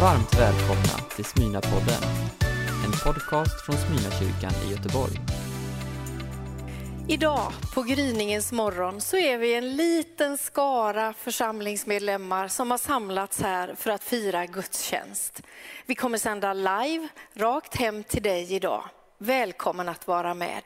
Varmt 0.00 0.34
välkomna 0.34 1.08
till 1.16 1.24
Smyna-podden, 1.24 2.02
en 2.84 2.92
podcast 3.04 3.66
från 3.66 3.76
Smyna-kyrkan 3.76 4.52
i 4.66 4.70
Göteborg. 4.70 5.20
Idag 7.08 7.52
på 7.74 7.82
gryningens 7.82 8.52
morgon 8.52 9.00
så 9.00 9.16
är 9.16 9.38
vi 9.38 9.54
en 9.54 9.76
liten 9.76 10.38
skara 10.38 11.12
församlingsmedlemmar 11.12 12.48
som 12.48 12.70
har 12.70 12.78
samlats 12.78 13.40
här 13.42 13.74
för 13.74 13.90
att 13.90 14.04
fira 14.04 14.46
gudstjänst. 14.46 15.42
Vi 15.86 15.94
kommer 15.94 16.18
sända 16.18 16.52
live 16.52 17.08
rakt 17.34 17.76
hem 17.76 18.04
till 18.04 18.22
dig 18.22 18.54
idag. 18.54 18.84
Välkommen 19.18 19.88
att 19.88 20.06
vara 20.06 20.34
med. 20.34 20.62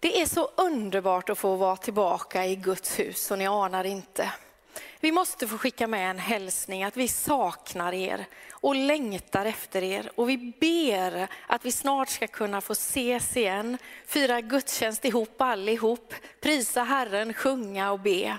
Det 0.00 0.20
är 0.20 0.26
så 0.26 0.50
underbart 0.56 1.30
att 1.30 1.38
få 1.38 1.56
vara 1.56 1.76
tillbaka 1.76 2.46
i 2.46 2.56
Guds 2.56 2.98
hus 2.98 3.30
och 3.30 3.38
ni 3.38 3.46
anar 3.46 3.84
inte. 3.84 4.30
Vi 5.00 5.12
måste 5.12 5.48
få 5.48 5.58
skicka 5.58 5.86
med 5.86 6.10
en 6.10 6.18
hälsning 6.18 6.84
att 6.84 6.96
vi 6.96 7.08
saknar 7.08 7.92
er 7.92 8.26
och 8.50 8.74
längtar 8.74 9.44
efter 9.46 9.82
er. 9.82 10.10
Och 10.14 10.28
vi 10.28 10.36
ber 10.60 11.28
att 11.46 11.64
vi 11.64 11.72
snart 11.72 12.08
ska 12.08 12.26
kunna 12.26 12.60
få 12.60 12.72
ses 12.72 13.36
igen, 13.36 13.78
fira 14.06 14.40
gudstjänst 14.40 15.04
ihop 15.04 15.40
allihop, 15.40 16.14
prisa 16.40 16.82
Herren, 16.82 17.34
sjunga 17.34 17.92
och 17.92 18.00
be. 18.00 18.36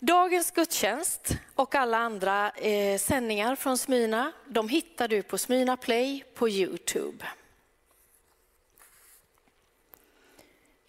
Dagens 0.00 0.50
gudstjänst 0.50 1.36
och 1.54 1.74
alla 1.74 1.98
andra 1.98 2.50
eh, 2.50 2.98
sändningar 2.98 3.56
från 3.56 3.78
Smyna, 3.78 4.32
de 4.46 4.68
hittar 4.68 5.08
du 5.08 5.22
på 5.22 5.38
Smyna 5.38 5.76
Play 5.76 6.24
på 6.34 6.48
Youtube. 6.48 7.24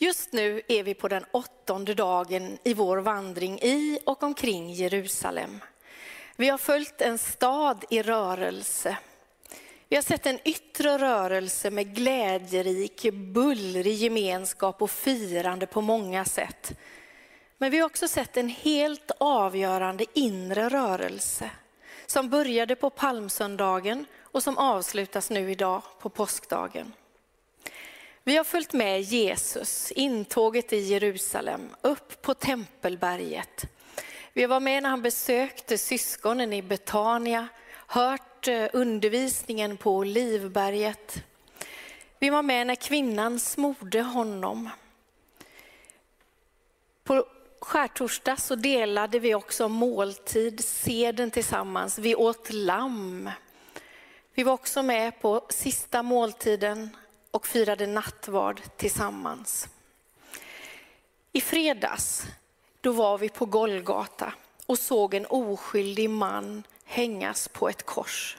Just 0.01 0.33
nu 0.33 0.61
är 0.67 0.83
vi 0.83 0.93
på 0.93 1.07
den 1.07 1.25
åttonde 1.31 1.93
dagen 1.93 2.57
i 2.63 2.73
vår 2.73 2.97
vandring 2.97 3.59
i 3.59 3.99
och 4.05 4.23
omkring 4.23 4.73
Jerusalem. 4.73 5.59
Vi 6.35 6.49
har 6.49 6.57
följt 6.57 7.01
en 7.01 7.17
stad 7.17 7.85
i 7.89 8.01
rörelse. 8.01 8.97
Vi 9.89 9.95
har 9.95 10.03
sett 10.03 10.25
en 10.25 10.39
yttre 10.45 10.97
rörelse 10.97 11.71
med 11.71 11.95
glädjerik, 11.95 13.13
bullrig 13.13 13.93
gemenskap 13.93 14.81
och 14.81 14.91
firande 14.91 15.65
på 15.65 15.81
många 15.81 16.25
sätt. 16.25 16.79
Men 17.57 17.71
vi 17.71 17.79
har 17.79 17.85
också 17.85 18.07
sett 18.07 18.37
en 18.37 18.49
helt 18.49 19.11
avgörande 19.17 20.05
inre 20.13 20.69
rörelse 20.69 21.49
som 22.05 22.29
började 22.29 22.75
på 22.75 22.89
palmsöndagen 22.89 24.05
och 24.21 24.43
som 24.43 24.57
avslutas 24.57 25.29
nu 25.29 25.51
idag 25.51 25.81
på 25.99 26.09
påskdagen. 26.09 26.93
Vi 28.29 28.37
har 28.37 28.43
följt 28.43 28.73
med 28.73 29.01
Jesus, 29.01 29.91
intåget 29.91 30.73
i 30.73 30.77
Jerusalem, 30.77 31.75
upp 31.81 32.21
på 32.21 32.33
Tempelberget. 32.33 33.65
Vi 34.33 34.45
var 34.45 34.59
med 34.59 34.83
när 34.83 34.89
han 34.89 35.01
besökte 35.01 35.77
syskonen 35.77 36.53
i 36.53 36.61
Betania, 36.61 37.47
hört 37.87 38.47
eh, 38.47 38.67
undervisningen 38.73 39.77
på 39.77 39.95
Olivberget. 39.95 41.23
Vi 42.19 42.29
var 42.29 42.43
med 42.43 42.67
när 42.67 42.75
kvinnan 42.75 43.39
smorde 43.39 44.01
honom. 44.01 44.69
På 47.03 47.25
skärtorsdag 47.59 48.37
så 48.37 48.55
delade 48.55 49.19
vi 49.19 49.35
också 49.35 49.69
måltid, 49.69 50.65
seden 50.65 51.31
tillsammans. 51.31 51.99
Vi 51.99 52.15
åt 52.15 52.53
lamm. 52.53 53.29
Vi 54.33 54.43
var 54.43 54.53
också 54.53 54.83
med 54.83 55.21
på 55.21 55.45
sista 55.49 56.03
måltiden 56.03 56.89
och 57.31 57.47
firade 57.47 57.87
nattvard 57.87 58.61
tillsammans. 58.77 59.69
I 61.31 61.41
fredags 61.41 62.27
då 62.81 62.91
var 62.91 63.17
vi 63.17 63.29
på 63.29 63.45
Golgata 63.45 64.33
och 64.65 64.79
såg 64.79 65.13
en 65.13 65.25
oskyldig 65.25 66.09
man 66.09 66.63
hängas 66.85 67.47
på 67.47 67.69
ett 67.69 67.85
kors. 67.85 68.37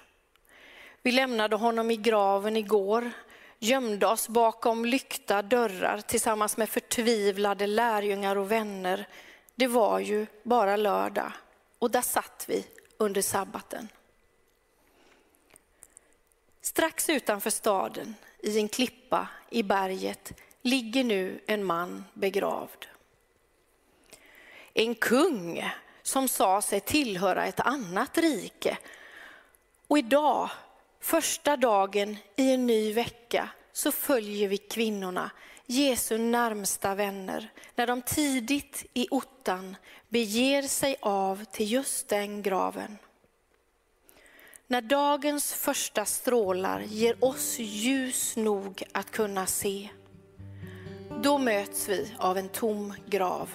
Vi 1.02 1.12
lämnade 1.12 1.56
honom 1.56 1.90
i 1.90 1.96
graven 1.96 2.56
igår, 2.56 3.10
gömde 3.58 4.06
oss 4.06 4.28
bakom 4.28 4.84
lyckta 4.84 5.42
dörrar 5.42 6.00
tillsammans 6.00 6.56
med 6.56 6.68
förtvivlade 6.68 7.66
lärjungar 7.66 8.36
och 8.36 8.50
vänner. 8.50 9.08
Det 9.54 9.66
var 9.66 9.98
ju 9.98 10.26
bara 10.42 10.76
lördag 10.76 11.32
och 11.78 11.90
där 11.90 12.02
satt 12.02 12.44
vi 12.48 12.66
under 12.96 13.22
sabbaten. 13.22 13.88
Strax 16.60 17.08
utanför 17.08 17.50
staden 17.50 18.14
i 18.42 18.58
en 18.58 18.68
klippa 18.68 19.28
i 19.50 19.62
berget 19.62 20.32
ligger 20.62 21.04
nu 21.04 21.40
en 21.46 21.64
man 21.64 22.04
begravd. 22.14 22.86
En 24.74 24.94
kung 24.94 25.64
som 26.02 26.28
sa 26.28 26.62
sig 26.62 26.80
tillhöra 26.80 27.46
ett 27.46 27.60
annat 27.60 28.18
rike. 28.18 28.78
Och 29.86 29.98
idag, 29.98 30.50
första 31.00 31.56
dagen 31.56 32.16
i 32.36 32.54
en 32.54 32.66
ny 32.66 32.92
vecka, 32.92 33.48
så 33.72 33.92
följer 33.92 34.48
vi 34.48 34.56
kvinnorna, 34.58 35.30
Jesu 35.66 36.18
närmsta 36.18 36.94
vänner, 36.94 37.52
när 37.74 37.86
de 37.86 38.02
tidigt 38.02 38.86
i 38.94 39.06
ottan 39.10 39.76
beger 40.08 40.62
sig 40.62 40.96
av 41.00 41.44
till 41.44 41.72
just 41.72 42.08
den 42.08 42.42
graven. 42.42 42.98
När 44.70 44.82
dagens 44.82 45.52
första 45.52 46.04
strålar 46.04 46.80
ger 46.80 47.24
oss 47.24 47.58
ljus 47.58 48.36
nog 48.36 48.82
att 48.92 49.10
kunna 49.10 49.46
se, 49.46 49.88
då 51.22 51.38
möts 51.38 51.88
vi 51.88 52.14
av 52.18 52.38
en 52.38 52.48
tom 52.48 52.94
grav. 53.06 53.48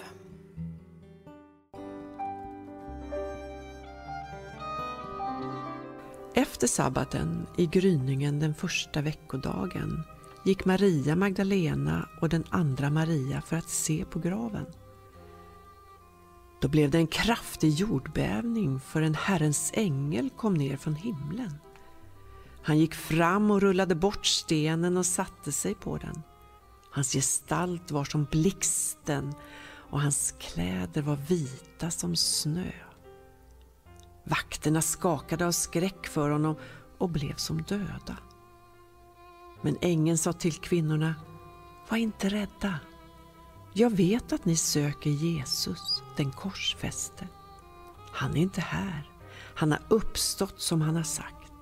Efter 6.34 6.66
sabbaten, 6.66 7.46
i 7.58 7.66
gryningen 7.66 8.40
den 8.40 8.54
första 8.54 9.00
veckodagen, 9.00 10.02
gick 10.44 10.64
Maria 10.64 11.16
Magdalena 11.16 12.08
och 12.20 12.28
den 12.28 12.44
andra 12.50 12.90
Maria 12.90 13.42
för 13.46 13.56
att 13.56 13.70
se 13.70 14.04
på 14.04 14.18
graven. 14.18 14.66
Då 16.66 16.70
blev 16.70 16.90
det 16.90 16.98
en 16.98 17.06
kraftig 17.06 17.70
jordbävning 17.70 18.80
för 18.80 19.02
en 19.02 19.14
Herrens 19.14 19.72
ängel 19.74 20.30
kom 20.30 20.54
ner 20.54 20.76
från 20.76 20.94
himlen. 20.94 21.58
Han 22.62 22.78
gick 22.78 22.94
fram 22.94 23.50
och 23.50 23.60
rullade 23.60 23.94
bort 23.94 24.26
stenen 24.26 24.96
och 24.96 25.06
satte 25.06 25.52
sig 25.52 25.74
på 25.74 25.98
den. 25.98 26.22
Hans 26.90 27.12
gestalt 27.12 27.90
var 27.90 28.04
som 28.04 28.24
blixten 28.24 29.34
och 29.90 30.00
hans 30.00 30.34
kläder 30.38 31.02
var 31.02 31.16
vita 31.16 31.90
som 31.90 32.16
snö. 32.16 32.70
Vakterna 34.24 34.82
skakade 34.82 35.46
av 35.46 35.52
skräck 35.52 36.06
för 36.06 36.30
honom 36.30 36.56
och 36.98 37.08
blev 37.08 37.34
som 37.34 37.62
döda. 37.62 38.16
Men 39.62 39.76
ängeln 39.80 40.18
sa 40.18 40.32
till 40.32 40.54
kvinnorna, 40.54 41.14
var 41.88 41.98
inte 41.98 42.28
rädda. 42.28 42.74
Jag 43.78 43.90
vet 43.90 44.32
att 44.32 44.44
ni 44.44 44.56
söker 44.56 45.10
Jesus, 45.10 46.02
den 46.16 46.32
korsfäste. 46.32 47.28
Han 48.12 48.36
är 48.36 48.40
inte 48.40 48.60
här. 48.60 49.10
Han 49.54 49.72
har 49.72 49.80
uppstått 49.88 50.60
som 50.60 50.80
han 50.80 50.96
har 50.96 51.02
sagt. 51.02 51.52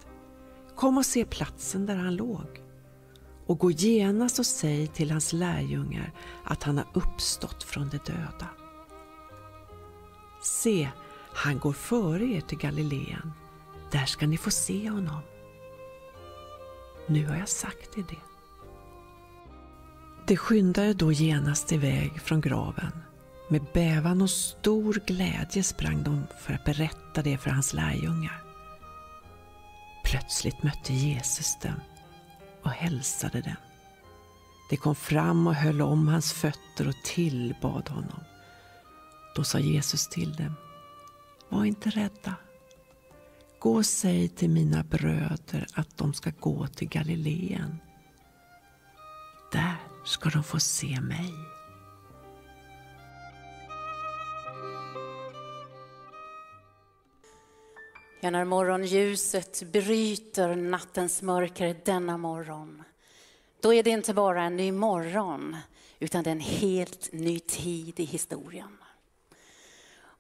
Kom 0.77 0.99
och 0.99 1.07
se 1.07 1.25
platsen 1.25 1.87
där 1.87 1.97
han 1.97 2.17
låg. 2.17 2.63
Och 3.47 3.59
gå 3.59 3.71
genast 3.71 4.39
och 4.39 4.47
säg 4.47 4.87
till 4.87 5.11
hans 5.11 5.33
lärjungar 5.33 6.13
att 6.45 6.63
han 6.63 6.79
har 6.79 6.87
uppstått 6.95 7.63
från 7.63 7.89
de 7.89 7.99
döda. 7.99 8.49
Se, 10.43 10.89
han 11.33 11.59
går 11.59 11.73
före 11.73 12.25
er 12.25 12.41
till 12.41 12.59
Galileen. 12.59 13.33
Där 13.93 14.07
ska 14.07 14.27
ni 14.27 14.37
få 14.37 14.51
se 14.51 14.91
honom. 14.91 15.21
Nu 17.07 17.27
har 17.27 17.37
jag 17.37 17.49
sagt 17.49 17.99
er 17.99 18.05
det. 18.09 18.34
De 20.27 20.37
skyndade 20.37 20.95
då 20.95 21.13
genast 21.13 21.73
iväg 21.73 22.21
från 22.21 22.41
graven. 22.41 22.93
Med 23.49 23.65
bävan 23.73 24.23
och 24.23 24.31
stor 24.31 25.03
glädje 25.07 25.63
sprang 25.63 26.03
de 26.03 26.27
för 26.41 26.55
att 26.55 26.65
berätta 26.65 27.23
det 27.23 27.39
för 27.39 27.51
hans 27.51 27.73
lärjungar. 27.73 28.43
Plötsligt 30.05 30.63
mötte 30.63 30.93
Jesus 30.93 31.59
dem 31.63 31.81
och 32.63 32.71
hälsade 32.71 33.41
dem. 33.41 33.57
De 34.71 34.77
kom 34.77 34.95
fram 34.95 35.47
och 35.47 35.55
höll 35.55 35.83
om 35.83 36.09
hans 36.09 36.33
fötter 36.33 36.89
och 36.89 37.05
tillbad 37.05 37.89
honom. 37.89 38.21
Då 39.37 39.45
sa 39.45 39.59
Jesus 39.59 40.09
till 40.09 40.33
dem, 40.33 40.55
var 41.49 41.65
inte 41.65 41.91
rädda. 41.91 42.35
Gå 43.59 43.75
och 43.75 43.87
säg 43.87 44.29
till 44.29 44.51
mina 44.51 44.83
bröder 44.83 45.67
att 45.75 45.99
de 45.99 46.15
ska 46.15 46.33
gå 46.41 46.67
till 46.67 46.89
Galileen. 46.89 47.81
Där 49.53 49.77
ska 50.05 50.29
de 50.29 50.43
få 50.43 50.61
se 50.61 51.01
mig. 51.01 51.35
Ja, 58.21 58.31
när 58.31 58.45
morgonljuset 58.45 59.63
bryter 59.73 60.57
nattens 60.57 61.23
mörker 61.23 61.81
denna 61.85 62.19
morgon, 62.19 62.83
då 63.61 63.75
är 63.75 63.83
det 63.83 63.91
inte 63.91 64.15
bara 64.15 64.43
en 64.43 64.57
ny 64.57 64.73
morgon, 64.73 65.57
utan 65.99 66.25
det 66.25 66.31
är 66.31 66.33
en 66.33 66.41
helt 66.41 67.13
ny 67.13 67.39
tid 67.41 68.01
i 68.01 68.05
historien. 68.05 68.84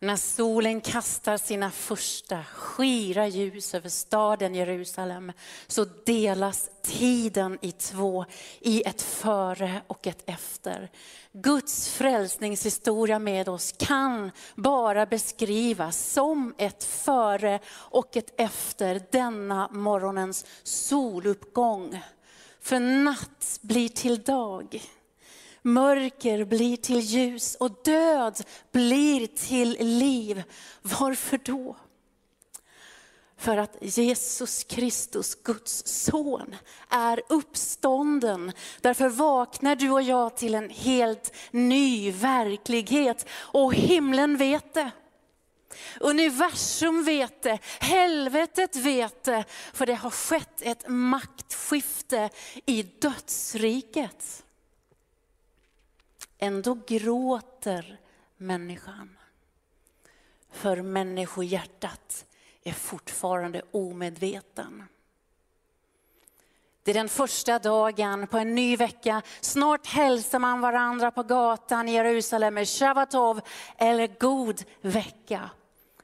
När 0.04 0.16
solen 0.16 0.80
kastar 0.80 1.36
sina 1.36 1.70
första 1.70 2.44
skira 2.44 3.28
ljus 3.28 3.74
över 3.74 3.88
staden 3.88 4.54
Jerusalem 4.54 5.32
så 5.66 5.84
delas 5.84 6.70
tiden 6.82 7.58
i 7.60 7.72
två, 7.72 8.24
i 8.60 8.82
ett 8.82 9.02
före 9.02 9.82
och 9.86 10.06
ett 10.06 10.22
efter. 10.26 10.90
Guds 11.32 11.88
frälsningshistoria 11.88 13.18
med 13.18 13.48
oss 13.48 13.74
kan 13.78 14.30
bara 14.54 15.06
beskrivas 15.06 16.12
som 16.12 16.54
ett 16.58 16.84
före 16.84 17.58
och 17.74 18.16
ett 18.16 18.40
efter 18.40 19.02
denna 19.10 19.68
morgonens 19.72 20.46
soluppgång. 20.62 22.00
För 22.60 22.80
natt 22.80 23.58
blir 23.62 23.88
till 23.88 24.22
dag. 24.22 24.82
Mörker 25.66 26.44
blir 26.44 26.76
till 26.76 27.00
ljus 27.00 27.54
och 27.54 27.70
död 27.84 28.42
blir 28.72 29.26
till 29.26 29.76
liv. 29.80 30.42
Varför 30.82 31.40
då? 31.44 31.76
För 33.36 33.56
att 33.56 33.76
Jesus 33.80 34.64
Kristus, 34.64 35.34
Guds 35.34 35.86
son, 35.86 36.56
är 36.88 37.22
uppstånden. 37.28 38.52
Därför 38.80 39.08
vaknar 39.08 39.76
du 39.76 39.90
och 39.90 40.02
jag 40.02 40.36
till 40.36 40.54
en 40.54 40.70
helt 40.70 41.34
ny 41.50 42.10
verklighet. 42.10 43.26
Och 43.32 43.74
himlen 43.74 44.36
vet 44.36 44.74
det. 44.74 44.90
Universum 46.00 47.04
vet 47.04 47.42
det, 47.42 47.58
helvetet 47.80 48.76
vet 48.76 49.24
det, 49.24 49.44
för 49.72 49.86
det 49.86 49.94
har 49.94 50.10
skett 50.10 50.62
ett 50.62 50.88
maktskifte 50.88 52.30
i 52.66 52.82
dödsriket. 52.82 54.43
Ändå 56.44 56.78
gråter 56.86 58.00
människan. 58.36 59.18
För 60.50 60.82
människohjärtat 60.82 62.26
är 62.62 62.72
fortfarande 62.72 63.62
omedveten. 63.70 64.84
Det 66.82 66.90
är 66.90 66.94
den 66.94 67.08
första 67.08 67.58
dagen 67.58 68.26
på 68.26 68.38
en 68.38 68.54
ny 68.54 68.76
vecka. 68.76 69.22
Snart 69.40 69.86
hälsar 69.86 70.38
man 70.38 70.60
varandra 70.60 71.10
på 71.10 71.22
gatan 71.22 71.88
i 71.88 71.92
Jerusalem 71.92 72.54
med 72.54 72.68
Shavatov 72.68 73.40
eller 73.76 74.18
God 74.20 74.64
vecka. 74.80 75.50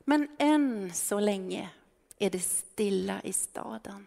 Men 0.05 0.29
än 0.39 0.95
så 0.95 1.21
länge 1.21 1.71
är 2.19 2.31
det 2.31 2.41
stilla 2.41 3.21
i 3.23 3.33
staden. 3.33 4.07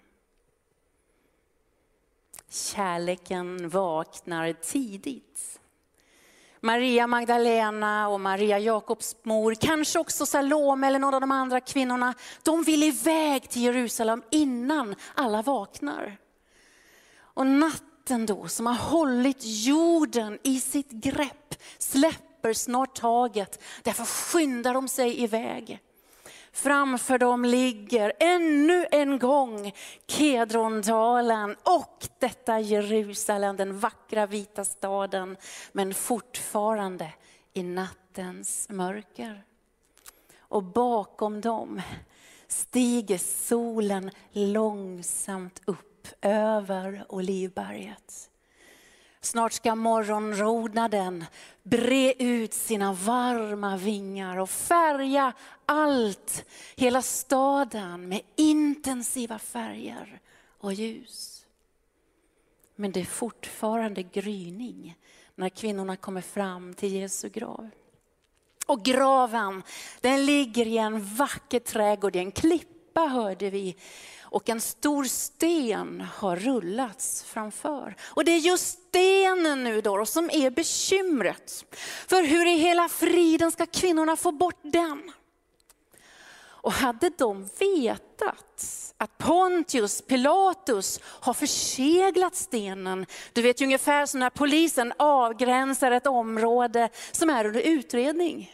Kärleken 2.49 3.69
vaknar 3.69 4.53
tidigt. 4.53 5.59
Maria 6.65 7.07
Magdalena 7.07 8.07
och 8.07 8.19
Maria 8.19 8.59
Jakobs 8.59 9.15
mor, 9.23 9.55
kanske 9.55 9.99
också 9.99 10.25
Salome 10.25 10.87
eller 10.87 10.99
någon 10.99 11.13
av 11.13 11.21
de 11.21 11.31
andra 11.31 11.59
kvinnorna, 11.59 12.13
de 12.43 12.63
vill 12.63 12.83
iväg 12.83 13.49
till 13.49 13.61
Jerusalem 13.61 14.23
innan 14.31 14.95
alla 15.15 15.41
vaknar. 15.41 16.17
Och 17.15 17.47
natten 17.47 18.25
då, 18.25 18.47
som 18.47 18.65
har 18.65 18.73
hållit 18.73 19.37
jorden 19.41 20.39
i 20.43 20.59
sitt 20.59 20.91
grepp, 20.91 21.55
släpper 21.77 22.53
snart 22.53 22.95
taget. 22.95 23.63
Därför 23.83 24.05
skyndar 24.05 24.73
de 24.73 24.87
sig 24.87 25.23
iväg. 25.23 25.79
Framför 26.53 27.17
dem 27.17 27.45
ligger 27.45 28.13
ännu 28.19 28.85
en 28.91 29.19
gång 29.19 29.73
Kedrondalen 30.07 31.55
och 31.63 32.07
detta 32.19 32.59
Jerusalem, 32.59 33.57
den 33.57 33.79
vackra 33.79 34.25
vita 34.25 34.65
staden, 34.65 35.37
men 35.71 35.93
fortfarande 35.93 37.13
i 37.53 37.63
nattens 37.63 38.69
mörker. 38.69 39.43
Och 40.39 40.63
bakom 40.63 41.41
dem 41.41 41.81
stiger 42.47 43.17
solen 43.17 44.11
långsamt 44.31 45.61
upp 45.65 46.07
över 46.21 47.05
Olivberget. 47.09 48.29
Snart 49.25 49.53
ska 49.53 49.75
morgonrodnaden 49.75 51.25
bre 51.63 52.13
ut 52.13 52.53
sina 52.53 52.93
varma 52.93 53.77
vingar 53.77 54.37
och 54.37 54.49
färga 54.49 55.33
allt, 55.65 56.45
hela 56.75 57.01
staden 57.01 58.09
med 58.09 58.21
intensiva 58.35 59.39
färger 59.39 60.19
och 60.57 60.73
ljus. 60.73 61.45
Men 62.75 62.91
det 62.91 62.99
är 62.99 63.05
fortfarande 63.05 64.03
gryning 64.03 64.97
när 65.35 65.49
kvinnorna 65.49 65.95
kommer 65.95 66.21
fram 66.21 66.73
till 66.73 66.93
Jesu 66.93 67.29
grav. 67.29 67.69
Och 68.65 68.83
graven, 68.83 69.63
den 70.01 70.25
ligger 70.25 70.67
i 70.67 70.77
en 70.77 71.15
vacker 71.15 71.59
trädgård, 71.59 72.15
i 72.15 72.19
en 72.19 72.31
klippa 72.31 73.01
hörde 73.01 73.49
vi 73.49 73.75
och 74.33 74.49
en 74.49 74.61
stor 74.61 75.03
sten 75.03 76.01
har 76.15 76.35
rullats 76.35 77.23
framför. 77.23 77.95
Och 78.03 78.25
det 78.25 78.31
är 78.31 78.37
just 78.37 78.79
stenen 78.89 79.63
nu 79.63 79.81
då 79.81 80.05
som 80.05 80.29
är 80.33 80.49
bekymret. 80.49 81.65
För 82.07 82.23
hur 82.23 82.47
i 82.47 82.57
hela 82.57 82.89
friden 82.89 83.51
ska 83.51 83.65
kvinnorna 83.65 84.15
få 84.15 84.31
bort 84.31 84.59
den? 84.61 85.11
Och 86.63 86.71
hade 86.71 87.09
de 87.17 87.49
vetat 87.59 88.93
att 88.97 89.17
Pontius 89.17 90.01
Pilatus 90.01 90.99
har 91.03 91.33
förseglat 91.33 92.35
stenen, 92.35 93.05
du 93.33 93.41
vet 93.41 93.61
ungefär 93.61 94.05
som 94.05 94.19
när 94.19 94.29
polisen 94.29 94.93
avgränsar 94.97 95.91
ett 95.91 96.07
område 96.07 96.89
som 97.11 97.29
är 97.29 97.45
under 97.45 97.61
utredning. 97.61 98.51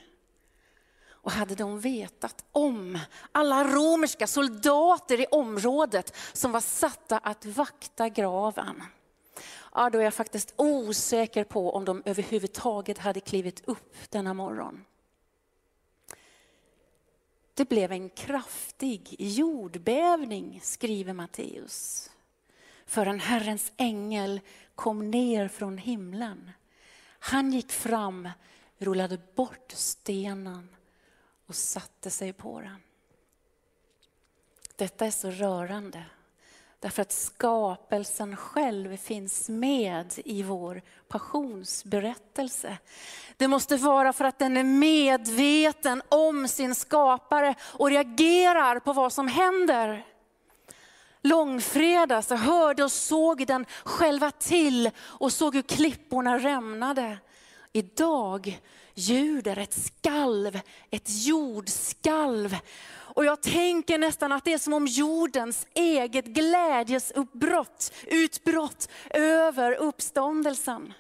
Och 1.22 1.32
hade 1.32 1.56
de 1.56 1.80
vetat 1.80 2.46
om 2.52 3.00
alla 3.32 3.64
romerska 3.64 4.28
soldater 4.28 5.22
i 5.22 5.26
området 5.26 6.16
som 6.34 6.52
var 6.52 6.62
satta 6.62 7.18
att 7.18 7.46
vakta 7.46 8.10
graven, 8.10 8.84
ja, 9.74 9.90
då 9.90 10.00
är 10.00 10.04
jag 10.04 10.14
faktiskt 10.14 10.54
osäker 10.56 11.44
på 11.44 11.76
om 11.76 11.86
de 11.86 12.04
överhuvudtaget 12.06 12.98
hade 12.98 13.20
klivit 13.20 13.62
upp 13.66 13.96
denna 14.10 14.34
morgon. 14.34 14.86
Det 17.54 17.70
blev 17.70 17.92
en 17.92 18.10
kraftig 18.10 19.16
jordbävning, 19.20 20.60
skriver 20.64 21.14
Matteus. 21.14 22.10
förrän 22.86 23.20
Herrens 23.20 23.72
ängel 23.78 24.42
kom 24.76 25.12
ner 25.12 25.48
från 25.48 25.78
himlen. 25.78 26.52
Han 27.20 27.52
gick 27.52 27.72
fram, 27.72 28.30
rullade 28.78 29.18
bort 29.36 29.72
stenen 29.72 30.76
och 31.50 31.56
satte 31.56 32.10
sig 32.10 32.34
på 32.34 32.62
den. 32.62 32.78
Detta 34.76 35.06
är 35.06 35.12
så 35.12 35.32
rörande. 35.32 36.06
Därför 36.80 37.02
att 37.02 37.12
skapelsen 37.12 38.36
själv 38.36 38.98
finns 38.98 39.50
med 39.50 40.14
i 40.16 40.44
vår 40.44 40.82
passionsberättelse. 41.08 42.78
Det 43.38 43.48
måste 43.48 43.78
vara 43.78 44.14
för 44.14 44.26
att 44.26 44.40
den 44.40 44.58
är 44.58 44.64
medveten 44.64 46.02
om 46.10 46.48
sin 46.48 46.76
skapare 46.76 47.56
och 47.62 47.90
reagerar 47.90 48.80
på 48.80 48.94
vad 48.94 49.14
som 49.14 49.28
händer. 49.28 50.06
Långfredag 51.22 52.24
så 52.24 52.36
hörde 52.36 52.84
och 52.84 52.92
såg 52.92 53.48
den 53.48 53.66
själva 53.84 54.32
till 54.32 54.90
och 55.00 55.34
såg 55.34 55.56
hur 55.56 55.62
klipporna 55.62 56.40
rämnade. 56.40 57.18
Idag 57.74 58.60
ljuder 59.00 59.58
ett 59.58 59.74
skalv, 59.74 60.60
ett 60.90 61.10
jordskalv. 61.26 62.58
Och 63.20 63.26
jag 63.26 63.42
tänker 63.42 63.98
nästan 63.98 64.32
att 64.32 64.46
det 64.46 64.54
är 64.54 64.58
som 64.58 64.74
om 64.74 64.88
jordens 64.88 65.68
eget 65.74 66.26
glädjesuppbrott, 66.26 67.94
utbrott 68.08 68.90
över 69.10 69.72
uppståndelsen. 69.74 70.94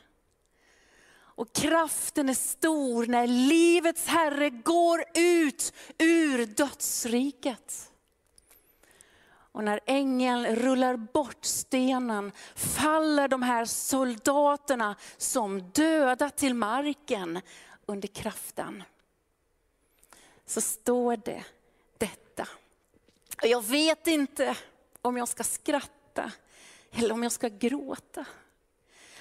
Och 1.39 1.53
kraften 1.53 2.29
är 2.29 2.33
stor 2.33 3.05
när 3.05 3.27
livets 3.27 4.07
Herre 4.07 4.49
går 4.49 5.03
ut 5.15 5.73
ur 5.97 6.45
dödsriket. 6.45 7.91
Och 9.51 9.63
när 9.63 9.79
ängeln 9.85 10.55
rullar 10.55 10.95
bort 10.97 11.45
stenen 11.45 12.31
faller 12.55 13.27
de 13.27 13.41
här 13.41 13.65
soldaterna 13.65 14.95
som 15.17 15.71
döda 15.71 16.29
till 16.29 16.53
marken 16.53 17.41
under 17.89 18.07
kraften. 18.07 18.83
Så 20.45 20.61
står 20.61 21.17
det 21.17 21.45
detta. 21.97 22.47
Och 23.41 23.47
jag 23.47 23.65
vet 23.65 24.07
inte 24.07 24.57
om 25.01 25.17
jag 25.17 25.27
ska 25.27 25.43
skratta 25.43 26.31
eller 26.91 27.11
om 27.11 27.23
jag 27.23 27.31
ska 27.31 27.47
gråta. 27.47 28.25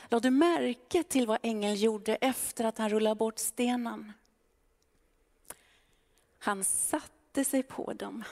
Lade 0.08 0.28
du 0.28 0.30
märke 0.30 1.02
till 1.02 1.26
vad 1.26 1.38
ängeln 1.42 1.74
gjorde 1.74 2.16
efter 2.16 2.64
att 2.64 2.78
han 2.78 2.88
rullade 2.88 3.14
bort 3.14 3.38
stenen? 3.38 4.12
Han 6.38 6.64
satte 6.64 7.44
sig 7.44 7.62
på 7.62 7.92
dem 7.92 8.24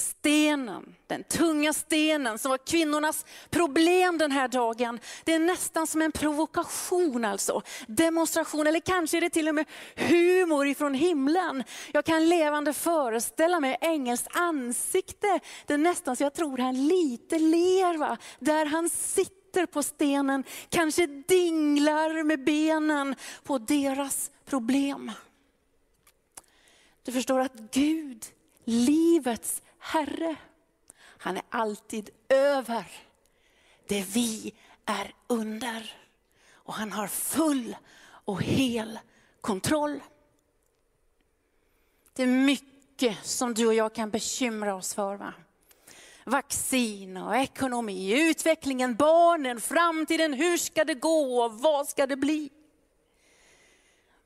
stenen, 0.00 0.94
den 1.06 1.24
tunga 1.24 1.72
stenen 1.72 2.38
som 2.38 2.50
var 2.50 2.58
kvinnornas 2.58 3.26
problem 3.50 4.18
den 4.18 4.32
här 4.32 4.48
dagen. 4.48 5.00
Det 5.24 5.34
är 5.34 5.38
nästan 5.38 5.86
som 5.86 6.02
en 6.02 6.12
provokation 6.12 7.24
alltså. 7.24 7.62
Demonstration 7.86 8.66
eller 8.66 8.80
kanske 8.80 9.16
är 9.16 9.20
det 9.20 9.30
till 9.30 9.48
och 9.48 9.54
med 9.54 9.66
humor 9.96 10.66
ifrån 10.66 10.94
himlen. 10.94 11.64
Jag 11.92 12.04
kan 12.04 12.28
levande 12.28 12.72
föreställa 12.72 13.60
mig 13.60 13.76
ängels 13.80 14.26
ansikte. 14.30 15.40
Det 15.66 15.74
är 15.74 15.78
nästan 15.78 16.16
så 16.16 16.22
jag 16.22 16.34
tror 16.34 16.58
han 16.58 16.88
lite 16.88 17.38
ler 17.38 17.96
va? 17.96 18.16
där 18.38 18.66
han 18.66 18.88
sitter 18.88 19.66
på 19.66 19.82
stenen, 19.82 20.44
kanske 20.68 21.06
dinglar 21.06 22.22
med 22.22 22.44
benen 22.44 23.14
på 23.42 23.58
deras 23.58 24.30
problem. 24.44 25.12
Du 27.02 27.12
förstår 27.12 27.40
att 27.40 27.54
Gud, 27.72 28.24
livets 28.64 29.62
Herre, 29.78 30.36
han 31.00 31.36
är 31.36 31.42
alltid 31.50 32.10
över 32.28 32.84
det 33.86 34.02
vi 34.02 34.54
är 34.84 35.14
under. 35.26 35.92
Och 36.52 36.74
han 36.74 36.92
har 36.92 37.06
full 37.06 37.76
och 38.02 38.42
hel 38.42 38.98
kontroll. 39.40 40.00
Det 42.12 42.22
är 42.22 42.26
mycket 42.26 43.24
som 43.24 43.54
du 43.54 43.66
och 43.66 43.74
jag 43.74 43.94
kan 43.94 44.10
bekymra 44.10 44.74
oss 44.74 44.94
för. 44.94 45.16
Va? 45.16 45.32
Vaccin 46.24 47.16
och 47.16 47.36
ekonomi, 47.36 48.28
utvecklingen, 48.30 48.94
barnen, 48.94 49.60
framtiden, 49.60 50.32
hur 50.32 50.56
ska 50.56 50.84
det 50.84 50.94
gå 50.94 51.42
och 51.42 51.60
vad 51.60 51.88
ska 51.88 52.06
det 52.06 52.16
bli? 52.16 52.50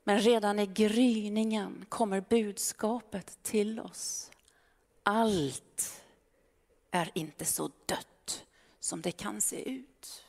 Men 0.05 0.19
redan 0.21 0.59
i 0.59 0.67
gryningen 0.67 1.87
kommer 1.89 2.21
budskapet 2.21 3.43
till 3.43 3.81
oss. 3.81 4.32
Allt 5.03 6.03
är 6.91 7.11
inte 7.15 7.45
så 7.45 7.71
dött 7.87 8.45
som 8.81 9.03
det 9.03 9.13
kan 9.13 9.41
se 9.41 9.71
ut. 9.71 10.25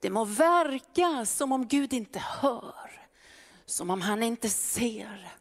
Det 0.00 0.10
må 0.10 0.24
verka 0.24 1.26
som 1.26 1.52
om 1.52 1.68
Gud 1.68 1.92
inte 1.92 2.18
hör, 2.18 3.08
som 3.66 3.90
om 3.90 4.00
han 4.00 4.22
inte 4.22 4.48
ser. 4.48 5.39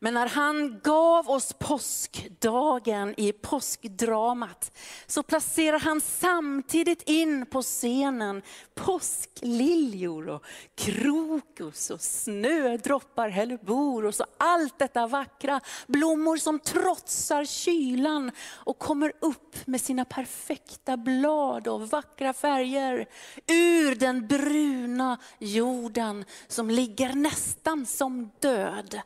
Men 0.00 0.14
när 0.14 0.26
han 0.26 0.80
gav 0.84 1.30
oss 1.30 1.52
påskdagen 1.52 3.14
i 3.16 3.32
påskdramat 3.32 4.72
så 5.06 5.22
placerar 5.22 5.78
han 5.78 6.00
samtidigt 6.00 7.02
in 7.02 7.46
på 7.46 7.62
scenen 7.62 8.42
påskliljor 8.74 10.28
och 10.28 10.44
krokus 10.74 11.90
och 11.90 12.00
snödroppar, 12.00 13.28
hellebor 13.28 14.04
och 14.04 14.14
allt 14.38 14.78
detta 14.78 15.06
vackra. 15.06 15.60
Blommor 15.86 16.36
som 16.36 16.58
trotsar 16.58 17.44
kylan 17.44 18.30
och 18.40 18.78
kommer 18.78 19.12
upp 19.20 19.66
med 19.66 19.80
sina 19.80 20.04
perfekta 20.04 20.96
blad 20.96 21.68
och 21.68 21.90
vackra 21.90 22.32
färger 22.32 23.08
ur 23.46 23.94
den 23.94 24.26
bruna 24.26 25.18
jorden 25.38 26.24
som 26.48 26.70
ligger 26.70 27.12
nästan 27.12 27.86
som 27.86 28.30
död 28.40 29.00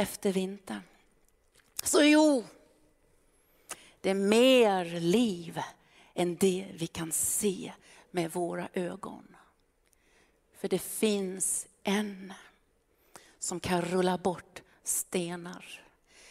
efter 0.00 0.32
vintern. 0.32 0.82
Så 1.82 2.02
jo, 2.04 2.44
det 4.00 4.10
är 4.10 4.14
mer 4.14 4.84
liv 5.00 5.60
än 6.14 6.36
det 6.36 6.66
vi 6.74 6.86
kan 6.86 7.12
se 7.12 7.72
med 8.10 8.32
våra 8.32 8.68
ögon. 8.72 9.36
För 10.56 10.68
det 10.68 10.78
finns 10.78 11.66
en 11.82 12.32
som 13.38 13.60
kan 13.60 13.82
rulla 13.82 14.18
bort 14.18 14.62
stenar. 14.84 15.80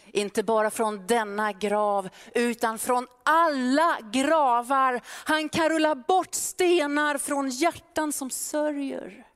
Inte 0.06 0.44
bara 0.44 0.72
från 0.72 1.08
denna 1.08 1.52
grav, 1.52 2.10
utan 2.36 2.80
från 2.80 3.08
alla 3.24 3.98
gravar. 4.12 5.02
Han 5.06 5.50
kan 5.50 5.70
rulla 5.70 5.96
bort 5.96 6.34
stenar 6.34 7.18
från 7.18 7.50
hjärtan 7.50 8.14
som 8.14 8.30
sörjer. 8.30 9.29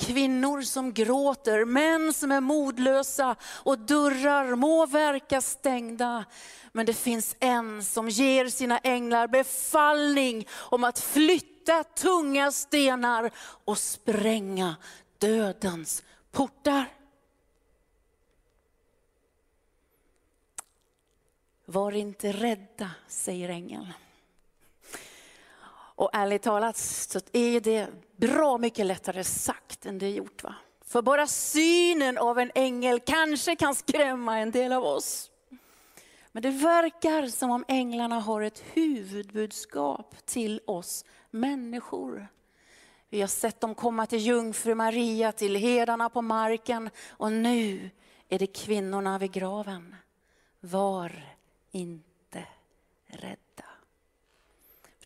Kvinnor 0.00 0.62
som 0.62 0.92
gråter, 0.92 1.64
män 1.64 2.12
som 2.12 2.32
är 2.32 2.40
modlösa 2.40 3.36
och 3.42 3.78
dörrar 3.78 4.54
må 4.54 4.86
verka 4.86 5.40
stängda. 5.40 6.24
Men 6.72 6.86
det 6.86 6.94
finns 6.94 7.36
en 7.40 7.84
som 7.84 8.08
ger 8.08 8.48
sina 8.48 8.78
änglar 8.78 9.28
befallning 9.28 10.48
om 10.52 10.84
att 10.84 10.98
flytta 10.98 11.84
tunga 11.84 12.52
stenar 12.52 13.30
och 13.64 13.78
spränga 13.78 14.76
dödens 15.18 16.02
portar. 16.32 16.84
Var 21.64 21.92
inte 21.92 22.32
rädda, 22.32 22.90
säger 23.08 23.48
ängeln. 23.48 23.86
Och 26.00 26.10
ärligt 26.12 26.42
talat 26.42 26.76
så 26.76 27.20
är 27.32 27.60
det 27.60 27.88
bra 28.16 28.58
mycket 28.58 28.86
lättare 28.86 29.24
sagt 29.24 29.86
än 29.86 29.98
det 29.98 30.06
är 30.06 30.10
gjort. 30.10 30.42
Va? 30.42 30.54
För 30.84 31.02
bara 31.02 31.26
synen 31.26 32.18
av 32.18 32.38
en 32.38 32.50
ängel 32.54 33.00
kanske 33.00 33.56
kan 33.56 33.74
skrämma 33.74 34.38
en 34.38 34.50
del 34.50 34.72
av 34.72 34.84
oss. 34.84 35.30
Men 36.32 36.42
det 36.42 36.50
verkar 36.50 37.26
som 37.26 37.50
om 37.50 37.64
änglarna 37.68 38.20
har 38.20 38.42
ett 38.42 38.62
huvudbudskap 38.72 40.26
till 40.26 40.60
oss 40.66 41.04
människor. 41.30 42.28
Vi 43.08 43.20
har 43.20 43.28
sett 43.28 43.60
dem 43.60 43.74
komma 43.74 44.06
till 44.06 44.18
jungfru 44.18 44.74
Maria, 44.74 45.32
till 45.32 45.56
herdarna 45.56 46.08
på 46.08 46.22
marken 46.22 46.90
och 47.08 47.32
nu 47.32 47.90
är 48.28 48.38
det 48.38 48.46
kvinnorna 48.46 49.18
vid 49.18 49.32
graven. 49.32 49.96
Var 50.60 51.22
inte 51.70 52.44
rädd. 53.06 53.49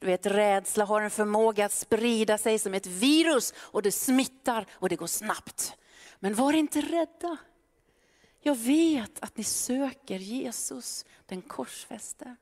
Du 0.05 0.11
vet, 0.11 0.27
rädsla 0.27 0.85
har 0.85 1.01
en 1.01 1.11
förmåga 1.11 1.65
att 1.65 1.73
sprida 1.73 2.39
sig 2.39 2.59
som 2.59 2.75
ett 2.75 2.87
virus 2.87 3.55
och 3.57 3.83
det 3.83 3.93
smittar 3.93 4.67
och 4.73 4.89
det 4.89 4.97
går 4.97 5.07
snabbt. 5.07 5.77
Men 6.21 6.35
var 6.35 6.53
inte 6.53 6.81
rädda. 6.81 7.37
Jag 8.41 8.55
vet 8.55 9.23
att 9.23 9.37
ni 9.37 9.45
söker 9.45 10.19
Jesus, 10.19 11.05
den 11.27 11.43
korsfäste. 11.43 12.37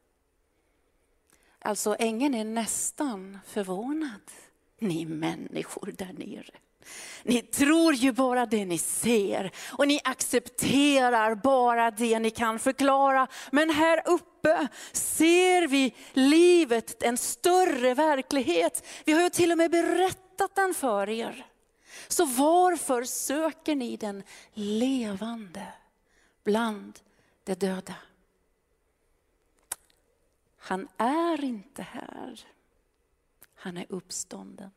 Alltså 1.59 1.97
ängeln 1.99 2.35
är 2.35 2.45
nästan 2.45 3.39
förvånad. 3.47 4.31
Ni 4.79 5.05
människor 5.05 5.95
där 5.99 6.13
nere. 6.13 6.55
Ni 7.23 7.43
tror 7.43 7.95
ju 7.95 8.13
bara 8.13 8.47
det 8.47 8.65
ni 8.65 8.79
ser 8.79 9.51
och 9.71 9.89
ni 9.89 10.01
accepterar 10.05 11.35
bara 11.35 11.91
det 11.91 12.19
ni 12.19 12.31
kan 12.31 12.59
förklara. 12.59 13.27
Men 13.53 13.71
här 13.71 14.03
uppe 14.07 14.69
ser 14.93 15.67
vi 15.67 15.95
livet, 16.13 17.03
en 17.03 17.17
större 17.17 17.95
verklighet. 17.95 18.87
Vi 19.05 19.13
har 19.13 19.23
ju 19.23 19.31
till 19.31 19.53
och 19.53 19.59
med 19.59 19.71
berättat 19.71 20.55
den 20.55 20.75
för 20.75 21.09
er. 21.09 21.47
Så 22.09 22.25
varför 22.25 23.05
söker 23.05 23.75
ni 23.75 23.97
den 23.97 24.23
levande 24.53 25.67
bland 26.45 26.99
de 27.45 27.55
döda? 27.55 27.95
Han 30.59 30.89
är 30.97 31.45
inte 31.45 31.83
här. 31.83 32.41
Han 33.55 33.77
är 33.77 33.87
uppstånden. 33.89 34.71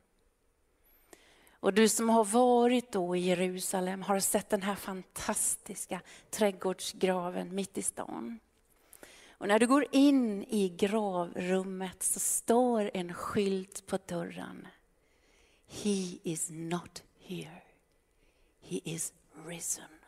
Och 1.66 1.74
du 1.74 1.90
som 1.90 2.10
har 2.10 2.26
varit 2.26 2.92
då 2.92 3.16
i 3.16 3.20
Jerusalem 3.20 4.02
har 4.02 4.20
sett 4.20 4.50
den 4.50 4.62
här 4.62 4.76
fantastiska 4.76 6.02
trädgårdsgraven 6.30 7.56
mitt 7.56 7.78
i 7.78 7.82
stan. 7.82 8.40
Och 9.30 9.48
när 9.48 9.60
du 9.60 9.68
går 9.68 9.86
in 9.92 10.44
i 10.44 10.70
gravrummet 10.70 12.04
så 12.04 12.20
står 12.20 12.92
en 12.94 13.14
skylt 13.14 13.86
på 13.86 13.98
dörren. 14.06 14.68
He 15.68 16.18
is 16.24 16.50
not 16.50 17.04
here. 17.20 17.62
He 18.62 18.80
is 18.84 19.14
risen. 19.46 20.00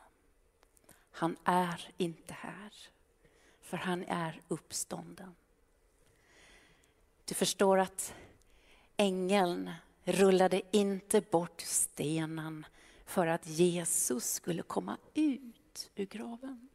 Han 1.11 1.37
är 1.43 1.89
inte 1.97 2.33
här, 2.33 2.73
för 3.61 3.77
han 3.77 4.03
är 4.03 4.41
uppstånden. 4.47 5.35
Du 7.25 7.35
förstår 7.35 7.77
att 7.77 8.13
ängeln 8.97 9.71
rullade 10.07 10.61
inte 10.71 11.21
bort 11.21 11.61
stenen 11.61 12.65
för 13.05 13.27
att 13.27 13.47
Jesus 13.47 14.33
skulle 14.33 14.61
komma 14.63 14.97
ut 15.13 15.91
ur 15.95 16.05
graven. 16.05 16.69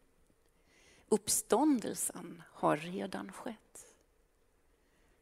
Uppståndelsen 1.08 2.42
har 2.46 2.76
redan 2.76 3.32
skett. 3.32 3.94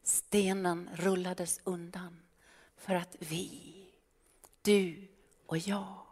Stenen 0.03 0.89
rullades 0.93 1.59
undan 1.63 2.21
för 2.77 2.95
att 2.95 3.15
vi, 3.19 3.73
du 4.61 5.07
och 5.45 5.57
jag 5.57 6.05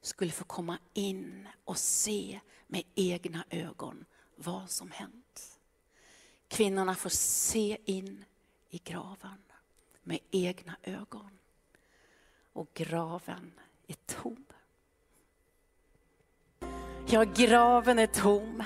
skulle 0.00 0.32
få 0.32 0.44
komma 0.44 0.78
in 0.94 1.48
och 1.64 1.78
se 1.78 2.40
med 2.66 2.82
egna 2.94 3.44
ögon 3.50 4.04
vad 4.36 4.70
som 4.70 4.90
hänt. 4.90 5.58
Kvinnorna 6.48 6.94
får 6.94 7.10
se 7.10 7.78
in 7.84 8.24
i 8.70 8.78
graven 8.78 9.42
med 10.06 10.18
egna 10.30 10.76
ögon. 10.82 11.30
Och 12.52 12.70
graven 12.74 13.52
är 13.86 13.94
tom. 13.94 14.46
Ja, 17.06 17.24
graven 17.24 17.98
är 17.98 18.06
tom. 18.06 18.62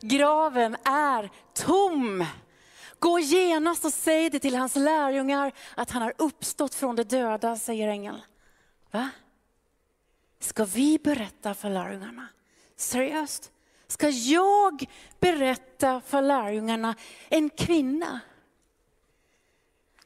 graven 0.00 0.76
är 0.84 1.30
tom. 1.54 2.24
Gå 2.98 3.18
genast 3.18 3.84
och 3.84 3.92
säg 3.92 4.30
det 4.30 4.38
till 4.38 4.54
hans 4.56 4.76
lärjungar 4.76 5.52
att 5.76 5.90
han 5.90 6.02
har 6.02 6.14
uppstått 6.18 6.74
från 6.74 6.96
de 6.96 7.02
döda, 7.02 7.56
säger 7.56 7.88
ängeln. 7.88 8.20
Va? 8.90 9.10
Ska 10.38 10.64
vi 10.64 10.98
berätta 10.98 11.54
för 11.54 11.70
lärjungarna? 11.70 12.28
Seriöst? 12.76 13.52
Ska 13.86 14.08
jag 14.08 14.84
berätta 15.20 16.00
för 16.00 16.22
lärjungarna, 16.22 16.94
en 17.28 17.50
kvinna? 17.50 18.20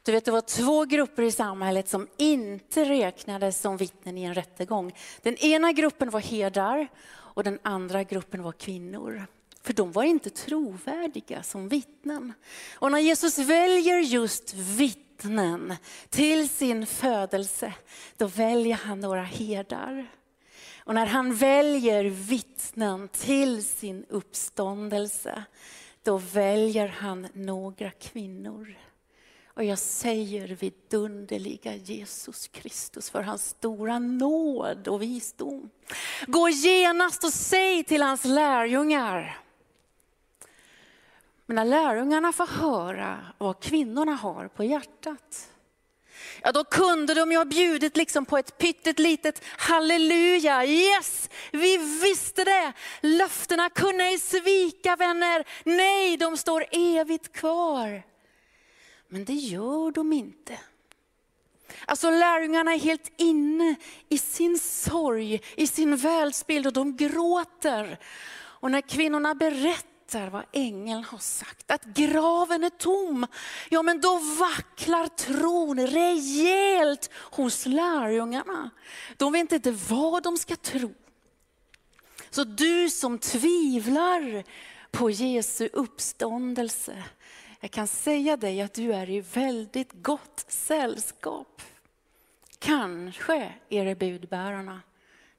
Du 0.05 0.11
vet, 0.11 0.25
det 0.25 0.31
var 0.31 0.41
två 0.41 0.85
grupper 0.85 1.23
i 1.23 1.31
samhället 1.31 1.89
som 1.89 2.07
inte 2.17 2.85
räknades 2.85 3.61
som 3.61 3.77
vittnen 3.77 4.17
i 4.17 4.23
en 4.23 4.33
rättegång. 4.33 4.93
Den 5.21 5.37
ena 5.37 5.71
gruppen 5.71 6.09
var 6.09 6.19
herdar 6.19 6.87
och 7.09 7.43
den 7.43 7.59
andra 7.61 8.03
gruppen 8.03 8.43
var 8.43 8.51
kvinnor. 8.51 9.25
För 9.61 9.73
de 9.73 9.91
var 9.91 10.03
inte 10.03 10.29
trovärdiga 10.29 11.43
som 11.43 11.69
vittnen. 11.69 12.33
Och 12.75 12.91
när 12.91 12.99
Jesus 12.99 13.37
väljer 13.37 13.99
just 13.99 14.53
vittnen 14.53 15.75
till 16.09 16.49
sin 16.49 16.85
födelse, 16.85 17.73
då 18.17 18.27
väljer 18.27 18.75
han 18.75 18.99
några 18.99 19.23
herdar. 19.23 20.07
Och 20.77 20.93
när 20.93 21.05
han 21.05 21.35
väljer 21.35 22.03
vittnen 22.03 23.07
till 23.07 23.65
sin 23.65 24.05
uppståndelse, 24.09 25.43
då 26.03 26.17
väljer 26.17 26.87
han 26.87 27.27
några 27.33 27.91
kvinnor. 27.91 28.75
Och 29.55 29.63
jag 29.63 29.79
säger 29.79 30.47
vidunderliga 30.47 31.75
Jesus 31.75 32.47
Kristus 32.47 33.09
för 33.09 33.21
hans 33.21 33.49
stora 33.49 33.99
nåd 33.99 34.87
och 34.87 35.01
visdom. 35.01 35.69
Gå 36.27 36.49
genast 36.49 37.23
och 37.23 37.33
säg 37.33 37.83
till 37.83 38.01
hans 38.01 38.25
lärjungar. 38.25 39.39
Men 41.45 41.55
när 41.55 41.65
lärjungarna 41.65 42.33
får 42.33 42.47
höra 42.47 43.19
vad 43.37 43.59
kvinnorna 43.59 44.11
har 44.11 44.47
på 44.47 44.63
hjärtat, 44.63 45.49
ja 46.41 46.51
då 46.51 46.63
kunde 46.63 47.13
de 47.13 47.31
ju 47.31 47.37
ha 47.37 47.45
bjudit 47.45 47.97
liksom 47.97 48.25
på 48.25 48.37
ett 48.37 48.57
pyttet 48.57 48.99
litet 48.99 49.41
halleluja. 49.57 50.65
Yes, 50.65 51.29
vi 51.51 51.77
visste 51.77 52.43
det. 52.43 52.73
Löftena 53.01 53.69
kunde 53.69 54.03
ej 54.03 54.19
svika 54.19 54.95
vänner. 54.95 55.47
Nej, 55.63 56.17
de 56.17 56.37
står 56.37 56.65
evigt 56.71 57.31
kvar. 57.31 58.12
Men 59.13 59.25
det 59.25 59.33
gör 59.33 59.91
de 59.91 60.13
inte. 60.13 60.59
Alltså 61.85 62.09
lärjungarna 62.09 62.73
är 62.73 62.79
helt 62.79 63.11
inne 63.17 63.75
i 64.09 64.17
sin 64.17 64.59
sorg, 64.59 65.41
i 65.55 65.67
sin 65.67 65.97
världsbild 65.97 66.67
och 66.67 66.73
de 66.73 66.97
gråter. 66.97 67.99
Och 68.35 68.71
när 68.71 68.81
kvinnorna 68.81 69.35
berättar 69.35 70.29
vad 70.29 70.43
ängeln 70.51 71.03
har 71.03 71.17
sagt, 71.17 71.71
att 71.71 71.83
graven 71.83 72.63
är 72.63 72.69
tom, 72.69 73.27
ja 73.69 73.81
men 73.81 74.01
då 74.01 74.17
vacklar 74.17 75.07
tron 75.07 75.87
rejält 75.87 77.09
hos 77.13 77.65
lärjungarna. 77.65 78.69
De 79.17 79.33
vet 79.33 79.51
inte 79.51 79.71
vad 79.71 80.23
de 80.23 80.37
ska 80.37 80.55
tro. 80.55 80.93
Så 82.29 82.43
du 82.43 82.89
som 82.89 83.19
tvivlar 83.19 84.43
på 84.91 85.09
Jesu 85.09 85.69
uppståndelse, 85.73 87.03
jag 87.63 87.71
kan 87.71 87.87
säga 87.87 88.37
dig 88.37 88.61
att 88.61 88.73
du 88.73 88.93
är 88.93 89.09
i 89.09 89.19
väldigt 89.19 89.91
gott 89.93 90.45
sällskap. 90.47 91.61
Kanske 92.59 93.53
är 93.69 93.85
det 93.85 93.95
budbärarna, 93.95 94.81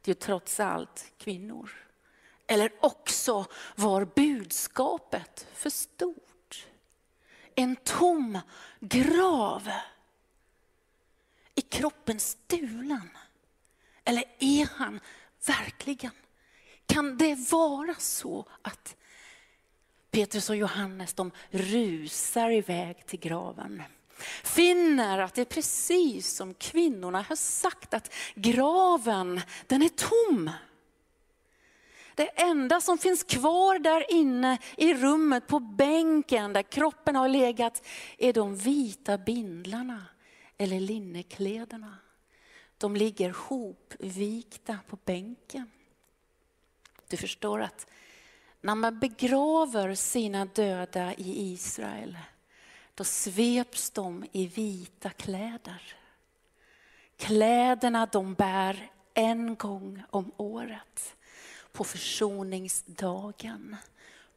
det 0.03 0.11
är 0.11 0.15
trots 0.15 0.61
allt 0.61 1.13
kvinnor. 1.19 1.71
Eller 2.47 2.73
också 2.81 3.47
var 3.77 4.05
budskapet 4.05 5.47
för 5.55 5.71
stort. 5.71 6.67
En 7.55 7.77
tom 7.77 8.39
grav. 8.81 9.71
Är 11.55 11.63
kroppen 11.69 12.21
stulen? 12.21 13.09
Eller 14.05 14.25
är 14.39 14.69
han 14.77 15.01
verkligen? 15.47 16.13
Kan 16.87 17.17
det 17.19 17.51
vara 17.51 17.95
så 17.95 18.47
att 18.63 18.97
Petrus 20.15 20.51
och 20.51 20.57
Johannes 20.57 21.15
de 21.15 21.31
rusar 21.51 22.51
iväg 22.51 23.07
till 23.07 23.19
graven. 23.19 23.83
Finner 24.43 25.19
att 25.19 25.35
det 25.35 25.41
är 25.41 25.45
precis 25.45 26.37
som 26.37 26.55
kvinnorna 26.55 27.23
har 27.23 27.37
sagt 27.37 27.95
att 27.95 28.13
graven 28.35 29.41
den 29.67 29.83
är 29.83 29.89
tom. 29.89 30.51
Det 32.15 32.43
enda 32.43 32.81
som 32.81 32.99
finns 32.99 33.23
kvar 33.23 33.79
där 33.79 34.13
inne 34.13 34.59
i 34.77 34.95
rummet 34.95 35.47
på 35.47 35.61
bänken 35.61 36.53
där 36.53 36.63
kroppen 36.63 37.17
har 37.17 37.29
legat 37.29 37.87
är 38.19 38.33
de 38.33 38.57
vita 38.57 39.19
bindlarna 39.19 40.07
eller 40.57 40.81
linnekläderna. 40.81 41.99
De 42.79 42.97
ligger 42.97 43.31
hopvikta 43.31 44.79
på 44.89 44.99
bänken. 45.05 45.71
Du 47.09 47.17
förstår 47.17 47.63
att 47.63 47.87
när 48.65 48.75
man 48.75 48.99
begraver 48.99 49.95
sina 49.95 50.45
döda 50.45 51.15
i 51.15 51.53
Israel, 51.53 52.19
då 52.95 53.05
sveps 53.05 53.91
de 53.91 54.25
i 54.33 54.47
vita 54.47 55.11
kläder. 55.11 55.97
Kläderna 57.17 58.07
de 58.07 58.35
bär 58.35 58.91
en 59.15 59.55
gång 59.55 60.03
om 60.11 60.33
året, 60.37 61.17
på 61.73 61.85
försoningsdagen, 61.85 63.77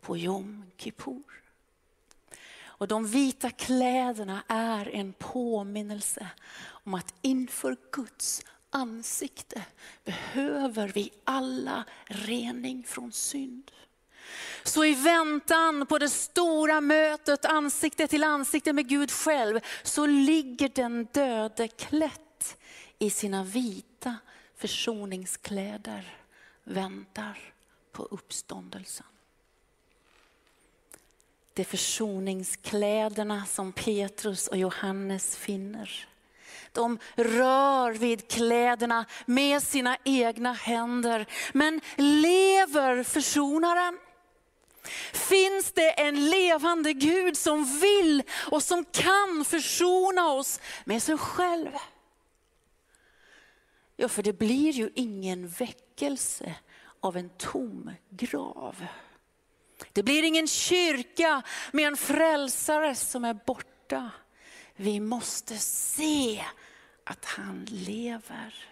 på 0.01 0.17
Jom 0.17 0.63
Kippur. 0.77 1.43
Och 2.59 2.87
de 2.87 3.07
vita 3.07 3.49
kläderna 3.49 4.43
är 4.47 4.95
en 4.95 5.13
påminnelse 5.13 6.27
om 6.65 6.93
att 6.93 7.13
inför 7.21 7.77
Guds 7.91 8.45
ansikte 8.69 9.65
behöver 10.03 10.87
vi 10.87 11.11
alla 11.23 11.85
rening 12.05 12.83
från 12.83 13.11
synd. 13.11 13.71
Så 14.67 14.85
i 14.85 14.93
väntan 14.93 15.85
på 15.85 15.97
det 15.97 16.09
stora 16.09 16.81
mötet, 16.81 17.45
ansikte 17.45 18.07
till 18.07 18.23
ansikte 18.23 18.73
med 18.73 18.87
Gud 18.87 19.11
själv, 19.11 19.59
så 19.83 20.05
ligger 20.05 20.69
den 20.69 21.05
döde 21.05 21.67
klätt 21.67 22.57
i 22.99 23.09
sina 23.09 23.43
vita 23.43 24.15
försoningskläder, 24.55 26.17
väntar 26.63 27.39
på 27.91 28.03
uppståndelsen. 28.03 29.05
Det 31.53 31.61
är 31.61 31.65
försoningskläderna 31.65 33.45
som 33.45 33.71
Petrus 33.71 34.47
och 34.47 34.57
Johannes 34.57 35.37
finner. 35.37 36.07
De 36.71 36.99
rör 37.15 37.91
vid 37.91 38.27
kläderna 38.27 39.05
med 39.25 39.63
sina 39.63 39.97
egna 40.03 40.53
händer. 40.53 41.25
Men 41.53 41.81
lever 41.95 43.03
försonaren? 43.03 43.99
Finns 45.13 45.71
det 45.71 45.89
en 45.89 46.29
levande 46.29 46.93
Gud 46.93 47.37
som 47.37 47.79
vill 47.79 48.23
och 48.51 48.63
som 48.63 48.85
kan 48.85 49.45
försona 49.45 50.31
oss 50.31 50.59
med 50.85 51.03
sig 51.03 51.17
själv? 51.17 51.69
Ja, 53.95 54.09
för 54.09 54.23
det 54.23 54.33
blir 54.33 54.71
ju 54.71 54.89
ingen 54.95 55.47
väckelse 55.47 56.55
av 56.99 57.17
en 57.17 57.29
tom 57.29 57.91
grav. 58.09 58.85
Det 59.93 60.03
blir 60.03 60.23
ingen 60.23 60.47
kyrka 60.47 61.41
med 61.71 61.87
en 61.87 61.97
frälsare 61.97 62.95
som 62.95 63.25
är 63.25 63.33
borta. 63.33 64.11
Vi 64.75 64.99
måste 64.99 65.57
se 65.57 66.45
att 67.03 67.25
han 67.25 67.65
lever. 67.69 68.67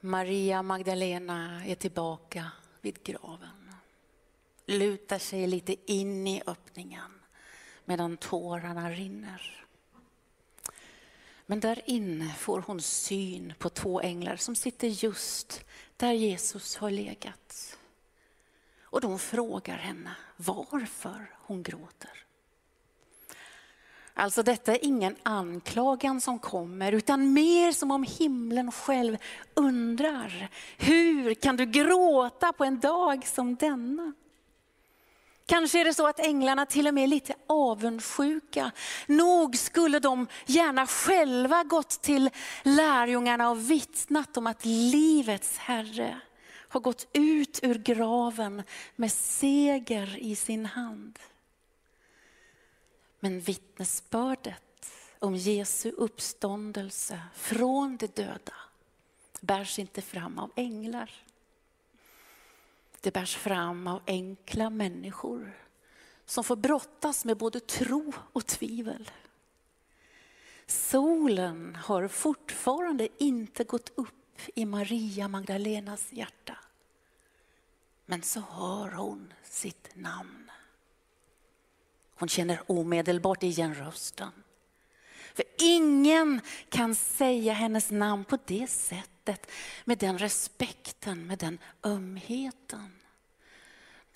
Maria 0.00 0.62
Magdalena 0.62 1.64
är 1.64 1.74
tillbaka 1.74 2.50
vid 2.80 3.02
graven. 3.02 3.74
Lutar 4.66 5.18
sig 5.18 5.46
lite 5.46 5.92
in 5.92 6.26
i 6.26 6.42
öppningen 6.46 7.20
medan 7.84 8.16
tårarna 8.16 8.90
rinner. 8.90 9.66
Men 11.46 11.60
där 11.60 11.82
inne 11.86 12.34
får 12.34 12.60
hon 12.60 12.80
syn 12.80 13.54
på 13.58 13.68
två 13.68 14.00
änglar 14.00 14.36
som 14.36 14.56
sitter 14.56 14.88
just 14.88 15.64
där 15.96 16.12
Jesus 16.12 16.76
har 16.76 16.90
legat. 16.90 17.78
Och 18.82 19.00
de 19.00 19.18
frågar 19.18 19.76
henne 19.76 20.16
varför 20.36 21.34
hon 21.38 21.62
gråter. 21.62 22.27
Alltså 24.20 24.42
detta 24.42 24.72
är 24.72 24.84
ingen 24.84 25.16
anklagan 25.22 26.20
som 26.20 26.38
kommer 26.38 26.92
utan 26.92 27.32
mer 27.32 27.72
som 27.72 27.90
om 27.90 28.02
himlen 28.02 28.72
själv 28.72 29.16
undrar. 29.54 30.48
Hur 30.78 31.34
kan 31.34 31.56
du 31.56 31.66
gråta 31.66 32.52
på 32.52 32.64
en 32.64 32.80
dag 32.80 33.26
som 33.26 33.56
denna? 33.56 34.12
Kanske 35.46 35.80
är 35.80 35.84
det 35.84 35.94
så 35.94 36.06
att 36.06 36.20
änglarna 36.20 36.66
till 36.66 36.88
och 36.88 36.94
med 36.94 37.04
är 37.04 37.08
lite 37.08 37.34
avundsjuka. 37.46 38.70
Nog 39.06 39.56
skulle 39.56 39.98
de 39.98 40.26
gärna 40.46 40.86
själva 40.86 41.64
gått 41.64 42.02
till 42.02 42.30
lärjungarna 42.62 43.50
och 43.50 43.70
vittnat 43.70 44.36
om 44.36 44.46
att 44.46 44.64
livets 44.64 45.58
Herre 45.58 46.20
har 46.68 46.80
gått 46.80 47.08
ut 47.12 47.60
ur 47.62 47.74
graven 47.74 48.62
med 48.96 49.12
seger 49.12 50.18
i 50.18 50.36
sin 50.36 50.66
hand. 50.66 51.18
Men 53.20 53.40
vittnesbördet 53.40 54.90
om 55.18 55.36
Jesu 55.36 55.90
uppståndelse 55.90 57.20
från 57.34 57.96
de 57.96 58.06
döda 58.06 58.54
bärs 59.40 59.78
inte 59.78 60.02
fram 60.02 60.38
av 60.38 60.50
änglar. 60.56 61.10
Det 63.00 63.10
bärs 63.10 63.36
fram 63.36 63.86
av 63.86 64.02
enkla 64.06 64.70
människor 64.70 65.58
som 66.24 66.44
får 66.44 66.56
brottas 66.56 67.24
med 67.24 67.36
både 67.36 67.60
tro 67.60 68.12
och 68.32 68.46
tvivel. 68.46 69.10
Solen 70.66 71.76
har 71.76 72.08
fortfarande 72.08 73.08
inte 73.18 73.64
gått 73.64 73.92
upp 73.94 74.40
i 74.54 74.64
Maria 74.64 75.28
Magdalenas 75.28 76.12
hjärta. 76.12 76.56
Men 78.06 78.22
så 78.22 78.40
har 78.40 78.90
hon 78.90 79.32
sitt 79.42 79.90
namn. 79.94 80.47
Hon 82.18 82.28
känner 82.28 82.62
omedelbart 82.66 83.42
igen 83.42 83.74
rösten. 83.74 84.32
För 85.34 85.44
ingen 85.58 86.40
kan 86.68 86.94
säga 86.94 87.52
hennes 87.52 87.90
namn 87.90 88.24
på 88.24 88.38
det 88.46 88.70
sättet, 88.70 89.50
med 89.84 89.98
den 89.98 90.18
respekten, 90.18 91.26
med 91.26 91.38
den 91.38 91.58
ömheten. 91.84 92.97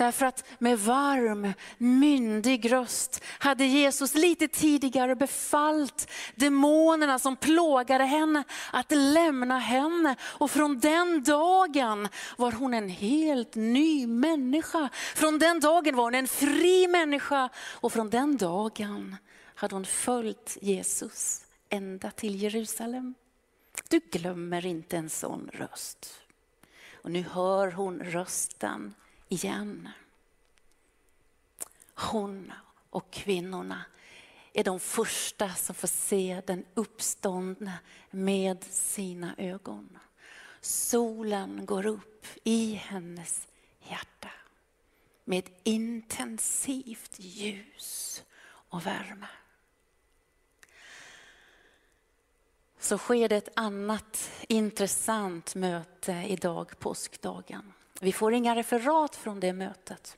Därför 0.02 0.26
att 0.26 0.44
med 0.58 0.78
varm, 0.78 1.52
myndig 1.78 2.72
röst 2.72 3.22
hade 3.38 3.64
Jesus 3.64 4.14
lite 4.14 4.48
tidigare 4.48 5.16
befallt 5.16 6.10
demonerna 6.34 7.18
som 7.18 7.36
plågade 7.36 8.04
henne 8.04 8.44
att 8.72 8.90
lämna 8.90 9.58
henne. 9.58 10.16
Och 10.22 10.50
från 10.50 10.78
den 10.78 11.22
dagen 11.22 12.08
var 12.36 12.52
hon 12.52 12.74
en 12.74 12.88
helt 12.88 13.54
ny 13.54 14.06
människa. 14.06 14.88
Från 15.14 15.38
den 15.38 15.60
dagen 15.60 15.96
var 15.96 16.04
hon 16.04 16.14
en 16.14 16.28
fri 16.28 16.88
människa 16.88 17.48
och 17.56 17.92
från 17.92 18.10
den 18.10 18.36
dagen 18.36 19.16
hade 19.54 19.74
hon 19.74 19.86
följt 19.86 20.58
Jesus 20.60 21.46
ända 21.68 22.10
till 22.10 22.42
Jerusalem. 22.42 23.14
Du 23.88 23.98
glömmer 23.98 24.66
inte 24.66 24.96
en 24.96 25.10
sån 25.10 25.50
röst. 25.52 26.20
Och 26.94 27.10
nu 27.10 27.22
hör 27.22 27.70
hon 27.70 28.00
rösten 28.00 28.94
igen. 29.32 29.88
Hon 31.94 32.52
och 32.90 33.10
kvinnorna 33.10 33.84
är 34.52 34.64
de 34.64 34.80
första 34.80 35.54
som 35.54 35.74
får 35.74 35.88
se 35.88 36.42
den 36.46 36.64
uppståndne 36.74 37.78
med 38.10 38.64
sina 38.64 39.34
ögon. 39.38 39.98
Solen 40.60 41.66
går 41.66 41.86
upp 41.86 42.26
i 42.44 42.74
hennes 42.74 43.48
hjärta 43.80 44.30
med 45.24 45.50
intensivt 45.62 47.18
ljus 47.18 48.24
och 48.44 48.86
värme. 48.86 49.28
Så 52.78 52.98
sker 52.98 53.28
det 53.28 53.36
ett 53.36 53.52
annat 53.56 54.30
intressant 54.48 55.54
möte 55.54 56.12
idag, 56.28 56.78
påskdagen. 56.78 57.72
Vi 58.02 58.12
får 58.12 58.34
inga 58.34 58.56
referat 58.56 59.16
från 59.16 59.40
det 59.40 59.52
mötet. 59.52 60.16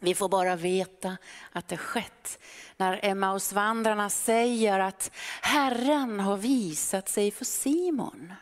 Vi 0.00 0.14
får 0.14 0.28
bara 0.28 0.56
veta 0.56 1.16
att 1.52 1.68
det 1.68 1.76
skett 1.76 2.38
när 2.76 3.00
Emmausvandrarna 3.02 4.10
säger 4.10 4.78
att 4.78 5.10
Herren 5.42 6.20
har 6.20 6.36
visat 6.36 7.08
sig 7.08 7.30
för 7.30 7.44
Simon. 7.44 8.32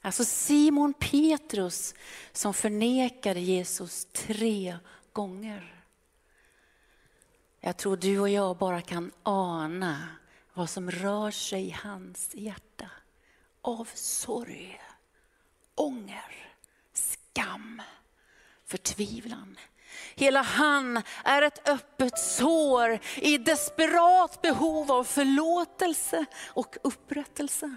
Alltså 0.00 0.24
Simon 0.24 0.94
Petrus 0.94 1.94
som 2.32 2.54
förnekade 2.54 3.40
Jesus 3.40 4.04
tre 4.12 4.76
gånger. 5.12 5.84
Jag 7.60 7.76
tror 7.76 7.96
du 7.96 8.20
och 8.20 8.28
jag 8.28 8.56
bara 8.56 8.80
kan 8.80 9.12
ana 9.22 10.08
vad 10.54 10.70
som 10.70 10.90
rör 10.90 11.30
sig 11.30 11.66
i 11.66 11.76
hans 11.82 12.34
hjärta. 12.34 12.90
Av 13.62 13.88
sorg, 13.94 14.80
ånger, 15.74 16.49
skam, 17.40 17.82
förtvivlan. 18.66 19.56
Hela 20.14 20.42
han 20.42 21.02
är 21.24 21.42
ett 21.42 21.68
öppet 21.68 22.18
sår 22.18 22.98
i 23.16 23.38
desperat 23.38 24.42
behov 24.42 24.92
av 24.92 25.04
förlåtelse 25.04 26.24
och 26.48 26.76
upprättelse. 26.84 27.76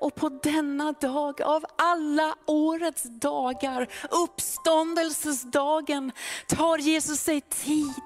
Och 0.00 0.14
på 0.14 0.28
denna 0.28 0.92
dag 0.92 1.42
av 1.42 1.64
alla 1.78 2.34
årets 2.46 3.02
dagar, 3.02 3.88
uppståndelsesdagen, 4.10 6.12
tar 6.48 6.78
Jesus 6.78 7.20
sig 7.20 7.40
tid 7.40 8.02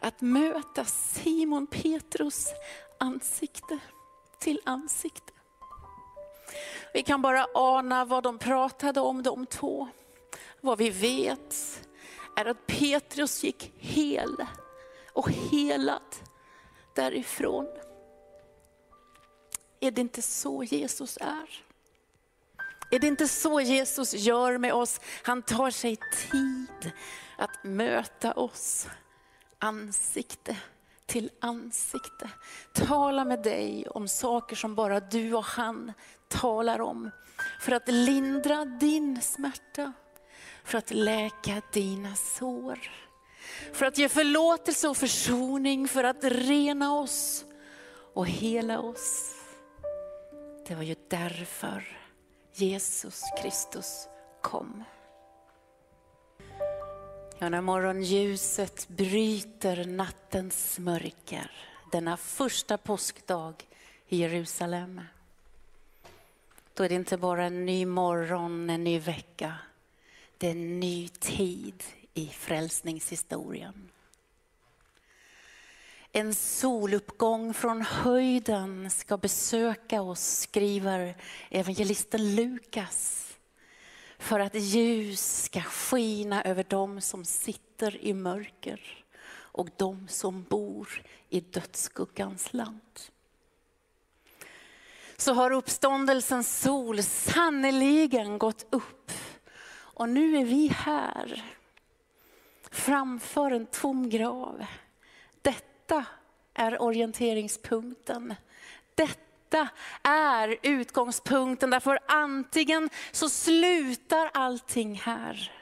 att 0.00 0.20
möta 0.20 0.84
Simon 0.84 1.66
Petrus 1.66 2.46
ansikte 3.00 3.78
till 4.40 4.60
ansikte. 4.64 5.33
Vi 6.92 7.02
kan 7.02 7.22
bara 7.22 7.46
ana 7.54 8.04
vad 8.04 8.22
de 8.22 8.38
pratade 8.38 9.00
om 9.00 9.22
de 9.22 9.46
två. 9.46 9.88
Vad 10.60 10.78
vi 10.78 10.90
vet 10.90 11.80
är 12.36 12.44
att 12.44 12.66
Petrus 12.66 13.44
gick 13.44 13.72
hel 13.76 14.36
och 15.12 15.30
helad 15.30 16.16
därifrån. 16.94 17.66
Är 19.80 19.90
det 19.90 20.00
inte 20.00 20.22
så 20.22 20.64
Jesus 20.64 21.18
är? 21.20 21.64
Är 22.90 22.98
det 22.98 23.06
inte 23.06 23.28
så 23.28 23.60
Jesus 23.60 24.14
gör 24.14 24.58
med 24.58 24.74
oss? 24.74 25.00
Han 25.22 25.42
tar 25.42 25.70
sig 25.70 25.98
tid 26.30 26.92
att 27.38 27.64
möta 27.64 28.32
oss 28.32 28.86
ansikte 29.58 30.56
till 31.06 31.30
ansikte. 31.40 32.30
Tala 32.74 33.24
med 33.24 33.42
dig 33.42 33.88
om 33.88 34.08
saker 34.08 34.56
som 34.56 34.74
bara 34.74 35.00
du 35.00 35.34
och 35.34 35.44
han 35.44 35.92
talar 36.40 36.80
om. 36.80 37.10
För 37.60 37.72
att 37.72 37.88
lindra 37.88 38.64
din 38.64 39.22
smärta 39.22 39.92
för 40.64 40.78
att 40.78 40.90
läka 40.90 41.62
dina 41.72 42.14
sår. 42.14 42.78
För 43.72 43.86
att 43.86 43.98
ge 43.98 44.08
förlåtelse 44.08 44.88
och 44.88 44.96
försoning, 44.96 45.88
för 45.88 46.04
att 46.04 46.24
rena 46.24 46.94
oss 46.94 47.44
och 48.14 48.26
hela 48.26 48.80
oss. 48.80 49.34
Det 50.66 50.74
var 50.74 50.82
ju 50.82 50.96
därför 51.08 51.98
Jesus 52.54 53.22
Kristus 53.42 54.08
kom. 54.42 54.84
Ja, 57.38 57.48
när 57.48 57.60
morgonljuset 57.60 58.88
bryter 58.88 59.84
nattens 59.84 60.78
mörker 60.78 61.50
denna 61.92 62.16
första 62.16 62.78
påskdag 62.78 63.54
i 64.08 64.16
Jerusalem. 64.16 65.00
Då 66.74 66.84
är 66.84 66.88
det 66.88 66.94
inte 66.94 67.16
bara 67.16 67.44
en 67.44 67.66
ny 67.66 67.86
morgon, 67.86 68.70
en 68.70 68.84
ny 68.84 68.98
vecka 68.98 69.54
det 70.38 70.46
är 70.48 70.50
en 70.50 70.80
ny 70.80 71.08
tid 71.08 71.84
i 72.14 72.26
frälsningshistorien. 72.26 73.90
En 76.12 76.34
soluppgång 76.34 77.54
från 77.54 77.82
höjden 77.82 78.90
ska 78.90 79.16
besöka 79.16 80.02
oss, 80.02 80.38
skriver 80.38 81.16
evangelisten 81.50 82.34
Lukas. 82.34 83.30
För 84.18 84.40
att 84.40 84.54
ljus 84.54 85.42
ska 85.44 85.60
skina 85.60 86.42
över 86.42 86.64
dem 86.64 87.00
som 87.00 87.24
sitter 87.24 88.04
i 88.04 88.14
mörker 88.14 89.04
och 89.30 89.68
de 89.76 90.08
som 90.08 90.42
bor 90.42 91.02
i 91.28 91.40
dödsskuggans 91.40 92.52
land. 92.52 93.00
Så 95.16 95.32
har 95.32 95.50
uppståndelsens 95.50 96.60
sol 96.60 97.02
sannoliken 97.02 98.38
gått 98.38 98.66
upp 98.70 99.12
Och 99.94 100.08
nu 100.08 100.36
är 100.36 100.44
vi 100.44 100.68
här 100.68 101.44
framför 102.70 103.50
en 103.50 103.66
tom 103.66 104.10
grav. 104.10 104.66
Detta 105.42 106.04
är 106.54 106.82
orienteringspunkten. 106.82 108.34
Detta 108.94 109.68
är 110.02 110.56
utgångspunkten. 110.62 111.70
Därför 111.70 111.98
antingen 112.06 112.90
så 113.12 113.28
slutar 113.28 114.30
allting 114.34 114.94
här. 114.94 115.52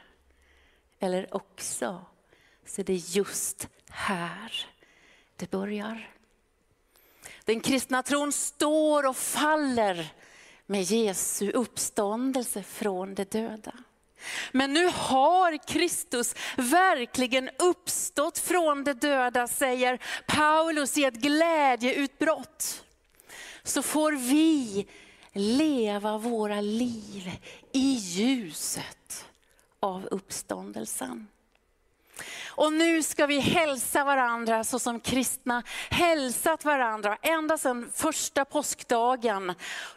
Eller 0.99 1.35
också 1.35 2.05
så 2.65 2.81
är 2.81 2.85
det 2.85 2.93
just 2.93 3.67
här 3.89 4.65
det 5.35 5.51
börjar. 5.51 6.09
Den 7.45 7.59
kristna 7.59 8.03
tron 8.03 8.31
står 8.31 9.05
och 9.05 9.17
faller 9.17 10.13
med 10.65 10.83
Jesu 10.83 11.51
uppståndelse 11.51 12.63
från 12.63 13.15
de 13.15 13.23
döda. 13.23 13.73
Men 14.51 14.73
nu 14.73 14.85
har 14.93 15.67
Kristus 15.67 16.35
verkligen 16.57 17.49
uppstått 17.59 18.37
från 18.37 18.83
de 18.83 18.93
döda, 18.93 19.47
säger 19.47 19.99
Paulus 20.27 20.97
i 20.97 21.03
ett 21.03 21.13
glädjeutbrott. 21.13 22.85
Så 23.63 23.81
får 23.81 24.11
vi 24.11 24.87
leva 25.33 26.17
våra 26.17 26.61
liv 26.61 27.31
i 27.71 27.93
ljuset 27.93 29.25
av 29.79 30.07
uppståndelsen. 30.11 31.27
Och 32.47 32.73
nu 32.73 33.03
ska 33.03 33.25
vi 33.25 33.39
hälsa 33.39 34.03
varandra 34.03 34.63
så 34.63 34.79
som 34.79 34.99
kristna 34.99 35.63
hälsat 35.89 36.65
varandra 36.65 37.17
ända 37.21 37.57
sedan 37.57 37.91
första 37.95 38.45
påskdagen, 38.45 39.53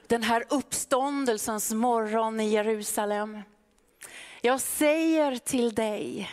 den 0.06 0.22
här 0.22 0.44
uppståndelsens 0.48 1.72
morgon 1.72 2.40
i 2.40 2.48
Jerusalem. 2.48 3.42
Jag 4.40 4.60
säger 4.60 5.36
till 5.36 5.74
dig, 5.74 6.30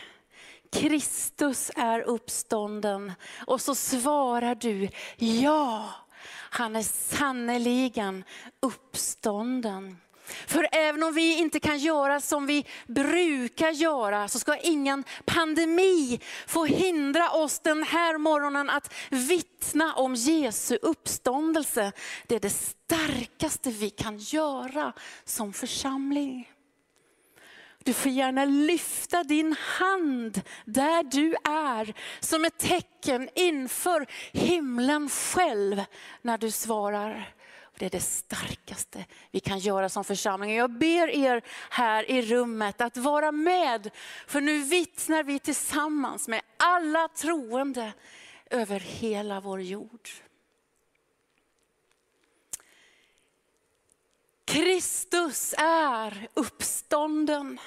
Kristus 0.71 1.71
är 1.75 2.01
uppstånden. 2.01 3.13
Och 3.47 3.62
så 3.62 3.75
svarar 3.75 4.56
du, 4.56 4.89
ja, 5.17 5.89
han 6.49 6.75
är 6.75 6.84
sannerligen 6.84 8.23
uppstånden. 8.60 9.97
För 10.25 10.67
även 10.71 11.03
om 11.03 11.13
vi 11.13 11.38
inte 11.38 11.59
kan 11.59 11.77
göra 11.77 12.21
som 12.21 12.45
vi 12.45 12.65
brukar 12.88 13.71
göra 13.71 14.27
så 14.27 14.39
ska 14.39 14.57
ingen 14.57 15.03
pandemi 15.25 16.19
få 16.47 16.65
hindra 16.65 17.29
oss 17.29 17.59
den 17.59 17.83
här 17.83 18.17
morgonen 18.17 18.69
att 18.69 18.93
vittna 19.09 19.93
om 19.93 20.15
Jesu 20.15 20.77
uppståndelse. 20.81 21.91
Det 22.27 22.36
är 22.36 22.39
det 22.39 22.49
starkaste 22.49 23.71
vi 23.71 23.89
kan 23.89 24.17
göra 24.17 24.93
som 25.25 25.53
församling. 25.53 26.49
Du 27.83 27.93
får 27.93 28.12
gärna 28.12 28.45
lyfta 28.45 29.23
din 29.23 29.55
hand 29.59 30.41
där 30.65 31.03
du 31.03 31.36
är 31.43 31.93
som 32.19 32.45
ett 32.45 32.57
tecken 32.57 33.29
inför 33.36 34.07
himlen 34.31 35.09
själv 35.09 35.83
när 36.21 36.38
du 36.38 36.51
svarar. 36.51 37.33
Det 37.83 37.87
är 37.87 37.91
det 37.91 37.99
starkaste 37.99 39.05
vi 39.31 39.39
kan 39.39 39.59
göra 39.59 39.89
som 39.89 40.03
församling. 40.03 40.55
Jag 40.55 40.71
ber 40.71 41.07
er 41.07 41.41
här 41.69 42.11
i 42.11 42.21
rummet 42.21 42.81
att 42.81 42.97
vara 42.97 43.31
med, 43.31 43.89
för 44.27 44.41
nu 44.41 44.63
vittnar 44.63 45.23
vi 45.23 45.39
tillsammans 45.39 46.27
med 46.27 46.41
alla 46.57 47.07
troende 47.07 47.93
över 48.49 48.79
hela 48.79 49.39
vår 49.39 49.61
jord. 49.61 50.09
Kristus 54.45 55.53
är 55.57 56.27
uppstånden. 56.33 57.59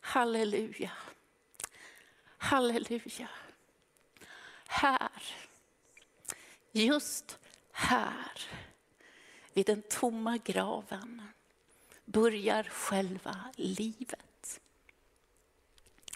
Halleluja. 0.00 0.92
Halleluja. 2.38 3.28
Här, 4.76 5.22
just 6.72 7.38
här, 7.72 8.40
vid 9.52 9.66
den 9.66 9.82
tomma 9.82 10.36
graven 10.36 11.22
börjar 12.04 12.62
själva 12.62 13.36
livet. 13.54 14.60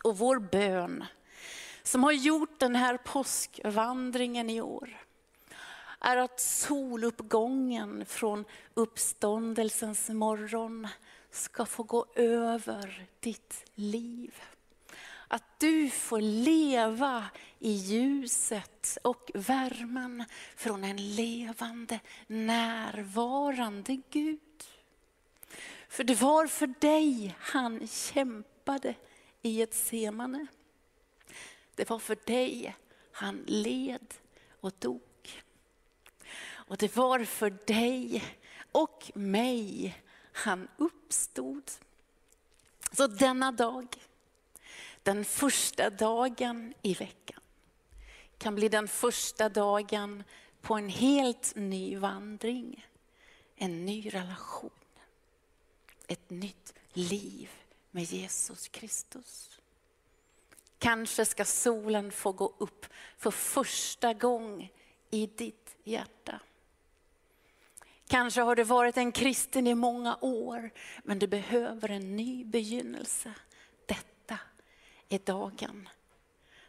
Och 0.02 0.18
vår 0.18 0.38
bön 0.38 1.04
som 1.82 2.04
har 2.04 2.12
gjort 2.12 2.58
den 2.58 2.76
här 2.76 2.96
påskvandringen 2.96 4.50
i 4.50 4.60
år 4.60 5.00
är 6.00 6.16
att 6.16 6.40
soluppgången 6.40 8.06
från 8.06 8.44
uppståndelsens 8.74 10.08
morgon 10.08 10.88
ska 11.30 11.66
få 11.66 11.82
gå 11.82 12.06
över 12.14 13.06
ditt 13.20 13.64
liv. 13.74 14.34
Att 15.28 15.60
du 15.60 15.90
får 15.90 16.20
leva 16.20 17.30
i 17.60 17.72
ljuset 17.72 18.98
och 19.02 19.30
värmen 19.34 20.24
från 20.56 20.84
en 20.84 21.14
levande, 21.14 22.00
närvarande 22.26 24.00
Gud. 24.10 24.40
För 25.88 26.04
det 26.04 26.20
var 26.20 26.46
för 26.46 26.74
dig 26.80 27.36
han 27.38 27.86
kämpade 27.86 28.94
i 29.42 29.62
ett 29.62 29.74
semane. 29.74 30.46
Det 31.74 31.90
var 31.90 31.98
för 31.98 32.18
dig 32.24 32.76
han 33.12 33.44
led 33.46 34.14
och 34.60 34.72
dog. 34.78 35.42
Och 36.48 36.76
det 36.76 36.96
var 36.96 37.24
för 37.24 37.50
dig 37.66 38.24
och 38.72 39.10
mig 39.14 39.96
han 40.32 40.68
uppstod. 40.76 41.70
Så 42.92 43.06
denna 43.06 43.52
dag, 43.52 43.86
den 45.02 45.24
första 45.24 45.90
dagen 45.90 46.74
i 46.82 46.94
veckan, 46.94 47.39
kan 48.40 48.54
bli 48.54 48.68
den 48.68 48.88
första 48.88 49.48
dagen 49.48 50.24
på 50.60 50.74
en 50.74 50.88
helt 50.88 51.52
ny 51.56 51.96
vandring. 51.96 52.86
En 53.56 53.86
ny 53.86 54.08
relation. 54.08 54.70
Ett 56.06 56.30
nytt 56.30 56.74
liv 56.92 57.50
med 57.90 58.04
Jesus 58.04 58.68
Kristus. 58.68 59.60
Kanske 60.78 61.24
ska 61.24 61.44
solen 61.44 62.12
få 62.12 62.32
gå 62.32 62.54
upp 62.58 62.86
för 63.16 63.30
första 63.30 64.14
gången 64.14 64.68
i 65.10 65.26
ditt 65.26 65.76
hjärta. 65.84 66.40
Kanske 68.08 68.40
har 68.40 68.56
du 68.56 68.64
varit 68.64 68.96
en 68.96 69.12
kristen 69.12 69.66
i 69.66 69.74
många 69.74 70.18
år, 70.20 70.70
men 71.04 71.18
du 71.18 71.26
behöver 71.26 71.88
en 71.88 72.16
ny 72.16 72.44
begynnelse. 72.44 73.34
Detta 73.86 74.38
är 75.08 75.18
dagen. 75.18 75.88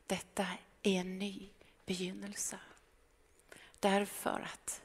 Detta 0.08 0.48
är 0.84 1.00
en 1.00 1.20
ny 1.20 1.50
begynnelse. 1.86 2.60
Därför 3.80 4.40
att 4.54 4.82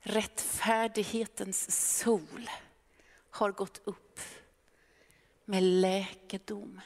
rättfärdighetens 0.00 1.70
sol 1.98 2.50
har 3.30 3.52
gått 3.52 3.80
upp 3.84 4.20
med 5.44 5.62
läkedom 5.62 6.80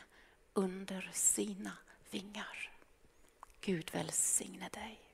under 0.52 1.10
sina 1.12 1.72
vingar. 2.10 2.70
Gud 3.60 3.90
välsigne 3.92 4.68
dig. 4.72 5.11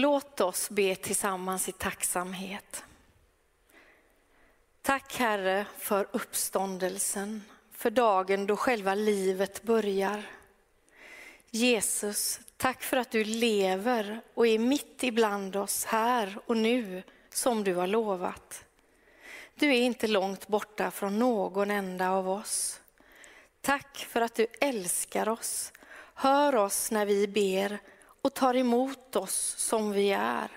Låt 0.00 0.40
oss 0.40 0.70
be 0.70 0.94
tillsammans 0.94 1.68
i 1.68 1.72
tacksamhet. 1.72 2.84
Tack 4.82 5.16
Herre 5.16 5.66
för 5.78 6.08
uppståndelsen, 6.12 7.42
för 7.72 7.90
dagen 7.90 8.46
då 8.46 8.56
själva 8.56 8.94
livet 8.94 9.62
börjar. 9.62 10.22
Jesus, 11.50 12.40
tack 12.56 12.82
för 12.82 12.96
att 12.96 13.10
du 13.10 13.24
lever 13.24 14.20
och 14.34 14.46
är 14.46 14.58
mitt 14.58 15.02
ibland 15.04 15.56
oss 15.56 15.84
här 15.84 16.38
och 16.46 16.56
nu 16.56 17.02
som 17.30 17.64
du 17.64 17.74
har 17.74 17.86
lovat. 17.86 18.64
Du 19.54 19.68
är 19.68 19.80
inte 19.80 20.06
långt 20.06 20.48
borta 20.48 20.90
från 20.90 21.18
någon 21.18 21.70
enda 21.70 22.10
av 22.10 22.30
oss. 22.30 22.80
Tack 23.60 24.06
för 24.10 24.20
att 24.20 24.34
du 24.34 24.46
älskar 24.60 25.28
oss, 25.28 25.72
hör 26.14 26.54
oss 26.54 26.90
när 26.90 27.06
vi 27.06 27.28
ber 27.28 27.78
och 28.28 28.34
tar 28.34 28.56
emot 28.56 29.16
oss 29.16 29.54
som 29.58 29.92
vi 29.92 30.10
är. 30.10 30.50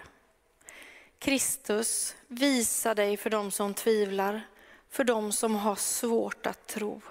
Kristus, 1.19 2.15
visa 2.27 2.95
dig 2.95 3.17
för 3.17 3.29
dem 3.29 3.51
som 3.51 3.73
tvivlar, 3.73 4.41
för 4.89 5.03
dem 5.03 5.31
som 5.31 5.55
har 5.55 5.75
svårt 5.75 6.45
att 6.45 6.67
tro. 6.67 7.01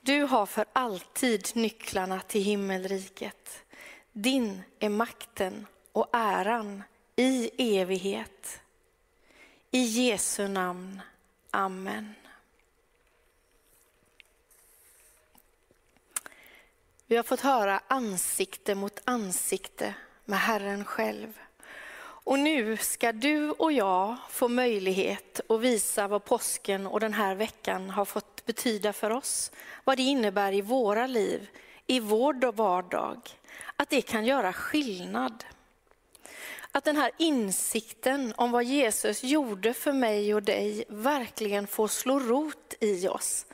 Du 0.00 0.22
har 0.22 0.46
för 0.46 0.64
alltid 0.72 1.48
nycklarna 1.54 2.20
till 2.20 2.42
himmelriket. 2.42 3.64
Din 4.12 4.62
är 4.78 4.88
makten 4.88 5.66
och 5.92 6.08
äran 6.12 6.82
i 7.16 7.50
evighet. 7.78 8.60
I 9.70 9.82
Jesu 9.82 10.48
namn. 10.48 11.00
Amen. 11.50 12.14
Vi 17.10 17.16
har 17.16 17.22
fått 17.22 17.40
höra 17.40 17.80
ansikte 17.88 18.74
mot 18.74 19.00
ansikte 19.04 19.94
med 20.24 20.38
Herren 20.38 20.84
själv. 20.84 21.38
Och 22.02 22.38
nu 22.38 22.76
ska 22.76 23.12
du 23.12 23.50
och 23.50 23.72
jag 23.72 24.16
få 24.30 24.48
möjlighet 24.48 25.40
att 25.48 25.60
visa 25.60 26.08
vad 26.08 26.24
påsken 26.24 26.86
och 26.86 27.00
den 27.00 27.12
här 27.12 27.34
veckan 27.34 27.90
har 27.90 28.04
fått 28.04 28.46
betyda 28.46 28.92
för 28.92 29.10
oss. 29.10 29.52
Vad 29.84 29.96
det 29.96 30.02
innebär 30.02 30.52
i 30.52 30.60
våra 30.60 31.06
liv, 31.06 31.50
i 31.86 32.00
vår 32.00 32.52
vardag. 32.52 33.20
Att 33.76 33.90
det 33.90 34.02
kan 34.02 34.24
göra 34.24 34.52
skillnad. 34.52 35.44
Att 36.72 36.84
den 36.84 36.96
här 36.96 37.10
insikten 37.18 38.34
om 38.36 38.50
vad 38.50 38.64
Jesus 38.64 39.24
gjorde 39.24 39.74
för 39.74 39.92
mig 39.92 40.34
och 40.34 40.42
dig 40.42 40.84
verkligen 40.88 41.66
får 41.66 41.88
slå 41.88 42.18
rot 42.18 42.74
i 42.80 43.08
oss. 43.08 43.46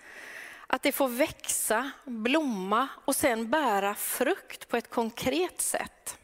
Att 0.66 0.82
det 0.82 0.92
får 0.92 1.08
växa, 1.08 1.90
blomma 2.04 2.88
och 3.04 3.16
sen 3.16 3.50
bära 3.50 3.94
frukt 3.94 4.68
på 4.68 4.76
ett 4.76 4.90
konkret 4.90 5.60
sätt. 5.60 6.18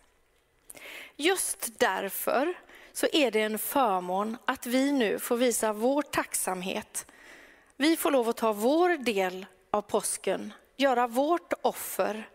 Just 1.17 1.79
därför 1.79 2.55
så 2.93 3.07
är 3.13 3.31
det 3.31 3.41
en 3.41 3.59
förmån 3.59 4.37
att 4.45 4.67
vi 4.67 4.93
nu 4.93 5.19
får 5.19 5.37
visa 5.37 5.73
vår 5.73 6.03
tacksamhet. 6.03 7.07
Vi 7.77 7.97
får 7.97 8.11
lov 8.11 8.29
att 8.29 8.37
ta 8.37 8.53
vår 8.53 8.89
del 8.89 9.47
av 9.71 9.83
påsken, 9.83 10.53
göra 10.77 11.07
vårt 11.07 11.53
offer 11.63 12.29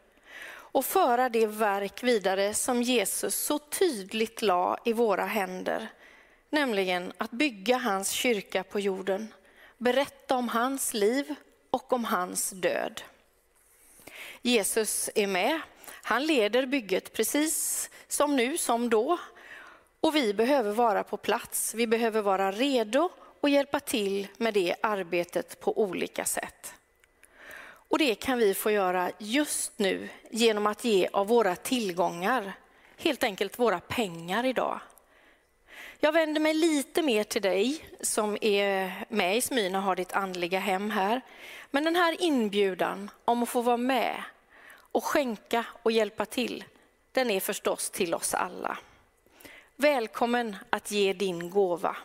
och 0.49 0.85
föra 0.85 1.29
det 1.29 1.47
verk 1.47 2.03
vidare 2.03 2.53
som 2.53 2.83
Jesus 2.83 3.35
så 3.35 3.59
tydligt 3.59 4.41
la 4.41 4.77
i 4.85 4.93
våra 4.93 5.25
händer. 5.25 5.87
Nämligen 6.49 7.13
att 7.17 7.31
bygga 7.31 7.77
hans 7.77 8.09
kyrka 8.09 8.63
på 8.63 8.79
jorden, 8.79 9.33
berätta 9.77 10.35
om 10.35 10.49
hans 10.49 10.93
liv 10.93 11.35
och 11.69 11.93
om 11.93 12.05
hans 12.05 12.49
död. 12.49 13.01
Jesus 14.41 15.09
är 15.15 15.27
med, 15.27 15.61
han 15.85 16.25
leder 16.25 16.65
bygget 16.65 17.13
precis 17.13 17.89
som 18.07 18.35
nu 18.35 18.57
som 18.57 18.89
då. 18.89 19.17
Och 19.99 20.15
vi 20.15 20.33
behöver 20.33 20.71
vara 20.71 21.03
på 21.03 21.17
plats, 21.17 21.73
vi 21.73 21.87
behöver 21.87 22.21
vara 22.21 22.51
redo 22.51 23.09
och 23.41 23.49
hjälpa 23.49 23.79
till 23.79 24.27
med 24.37 24.53
det 24.53 24.75
arbetet 24.81 25.59
på 25.59 25.81
olika 25.81 26.25
sätt. 26.25 26.73
Och 27.89 27.99
det 27.99 28.15
kan 28.15 28.39
vi 28.39 28.53
få 28.53 28.71
göra 28.71 29.11
just 29.17 29.79
nu 29.79 30.09
genom 30.31 30.67
att 30.67 30.83
ge 30.83 31.07
av 31.13 31.27
våra 31.27 31.55
tillgångar, 31.55 32.53
helt 32.97 33.23
enkelt 33.23 33.59
våra 33.59 33.79
pengar 33.79 34.43
idag. 34.43 34.79
Jag 35.99 36.11
vänder 36.11 36.41
mig 36.41 36.53
lite 36.53 37.01
mer 37.01 37.23
till 37.23 37.41
dig 37.41 37.85
som 38.01 38.37
är 38.41 39.05
med 39.09 39.37
i 39.37 39.41
Smyna 39.41 39.77
och 39.77 39.83
har 39.83 39.95
ditt 39.95 40.13
andliga 40.13 40.59
hem 40.59 40.91
här. 40.91 41.21
Men 41.71 41.83
den 41.83 41.95
här 41.95 42.21
inbjudan 42.21 43.11
om 43.25 43.43
att 43.43 43.49
få 43.49 43.61
vara 43.61 43.77
med 43.77 44.23
och 44.69 45.03
skänka 45.03 45.65
och 45.83 45.91
hjälpa 45.91 46.25
till, 46.25 46.63
den 47.11 47.29
är 47.29 47.39
förstås 47.39 47.89
till 47.89 48.13
oss 48.13 48.33
alla. 48.33 48.77
Välkommen 49.75 50.55
att 50.69 50.91
ge 50.91 51.13
din 51.13 51.49
gåva. 51.49 51.95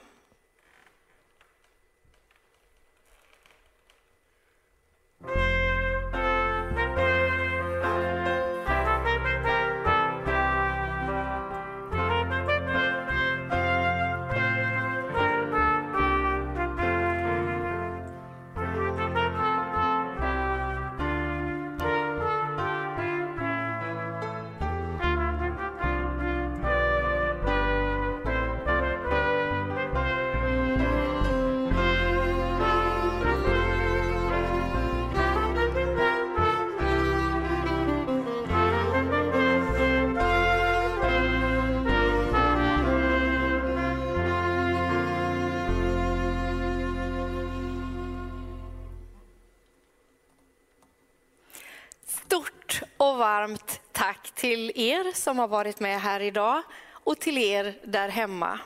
Och 53.12 53.18
varmt 53.18 53.80
tack 53.92 54.30
till 54.34 54.72
er 54.74 55.12
som 55.14 55.38
har 55.38 55.48
varit 55.48 55.80
med 55.80 56.00
här 56.00 56.20
idag 56.20 56.62
och 56.92 57.18
till 57.18 57.38
er 57.38 57.78
där 57.84 58.08
hemma. 58.08 58.58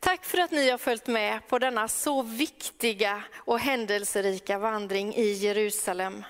Tack 0.00 0.24
för 0.24 0.38
att 0.38 0.50
ni 0.50 0.70
har 0.70 0.78
följt 0.78 1.06
med 1.06 1.48
på 1.48 1.58
denna 1.58 1.88
så 1.88 2.22
viktiga 2.22 3.22
och 3.36 3.58
händelserika 3.60 4.58
vandring 4.58 5.14
i 5.14 5.32
Jerusalem. 5.32 6.24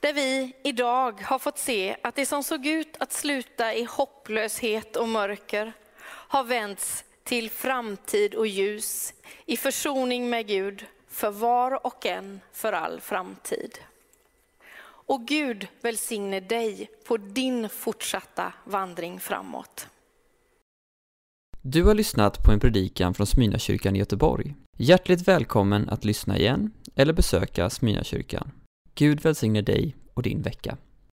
Där 0.00 0.12
vi 0.12 0.52
idag 0.62 1.20
har 1.20 1.38
fått 1.38 1.58
se 1.58 1.96
att 2.02 2.14
det 2.14 2.26
som 2.26 2.42
såg 2.42 2.66
ut 2.66 2.96
att 2.98 3.12
sluta 3.12 3.74
i 3.74 3.84
hopplöshet 3.84 4.96
och 4.96 5.08
mörker 5.08 5.72
har 6.04 6.44
vänts 6.44 7.04
till 7.24 7.50
framtid 7.50 8.34
och 8.34 8.46
ljus 8.46 9.14
i 9.46 9.56
försoning 9.56 10.30
med 10.30 10.46
Gud 10.46 10.86
för 11.08 11.30
var 11.30 11.86
och 11.86 12.06
en 12.06 12.40
för 12.52 12.72
all 12.72 13.00
framtid. 13.00 13.78
Och 15.10 15.26
Gud 15.26 15.66
välsigne 15.82 16.40
dig 16.40 16.90
på 17.06 17.16
din 17.16 17.68
fortsatta 17.68 18.52
vandring 18.64 19.20
framåt. 19.20 19.86
Du 21.62 21.84
har 21.84 21.94
lyssnat 21.94 22.44
på 22.44 22.52
en 22.52 22.60
predikan 22.60 23.14
från 23.14 23.26
Smyrnakyrkan 23.26 23.96
i 23.96 23.98
Göteborg. 23.98 24.54
Hjärtligt 24.78 25.28
välkommen 25.28 25.88
att 25.88 26.04
lyssna 26.04 26.38
igen 26.38 26.72
eller 26.94 27.12
besöka 27.12 27.70
Smyrnakyrkan. 27.70 28.50
Gud 28.94 29.20
välsigne 29.20 29.62
dig 29.62 29.96
och 30.14 30.22
din 30.22 30.42
vecka. 30.42 30.76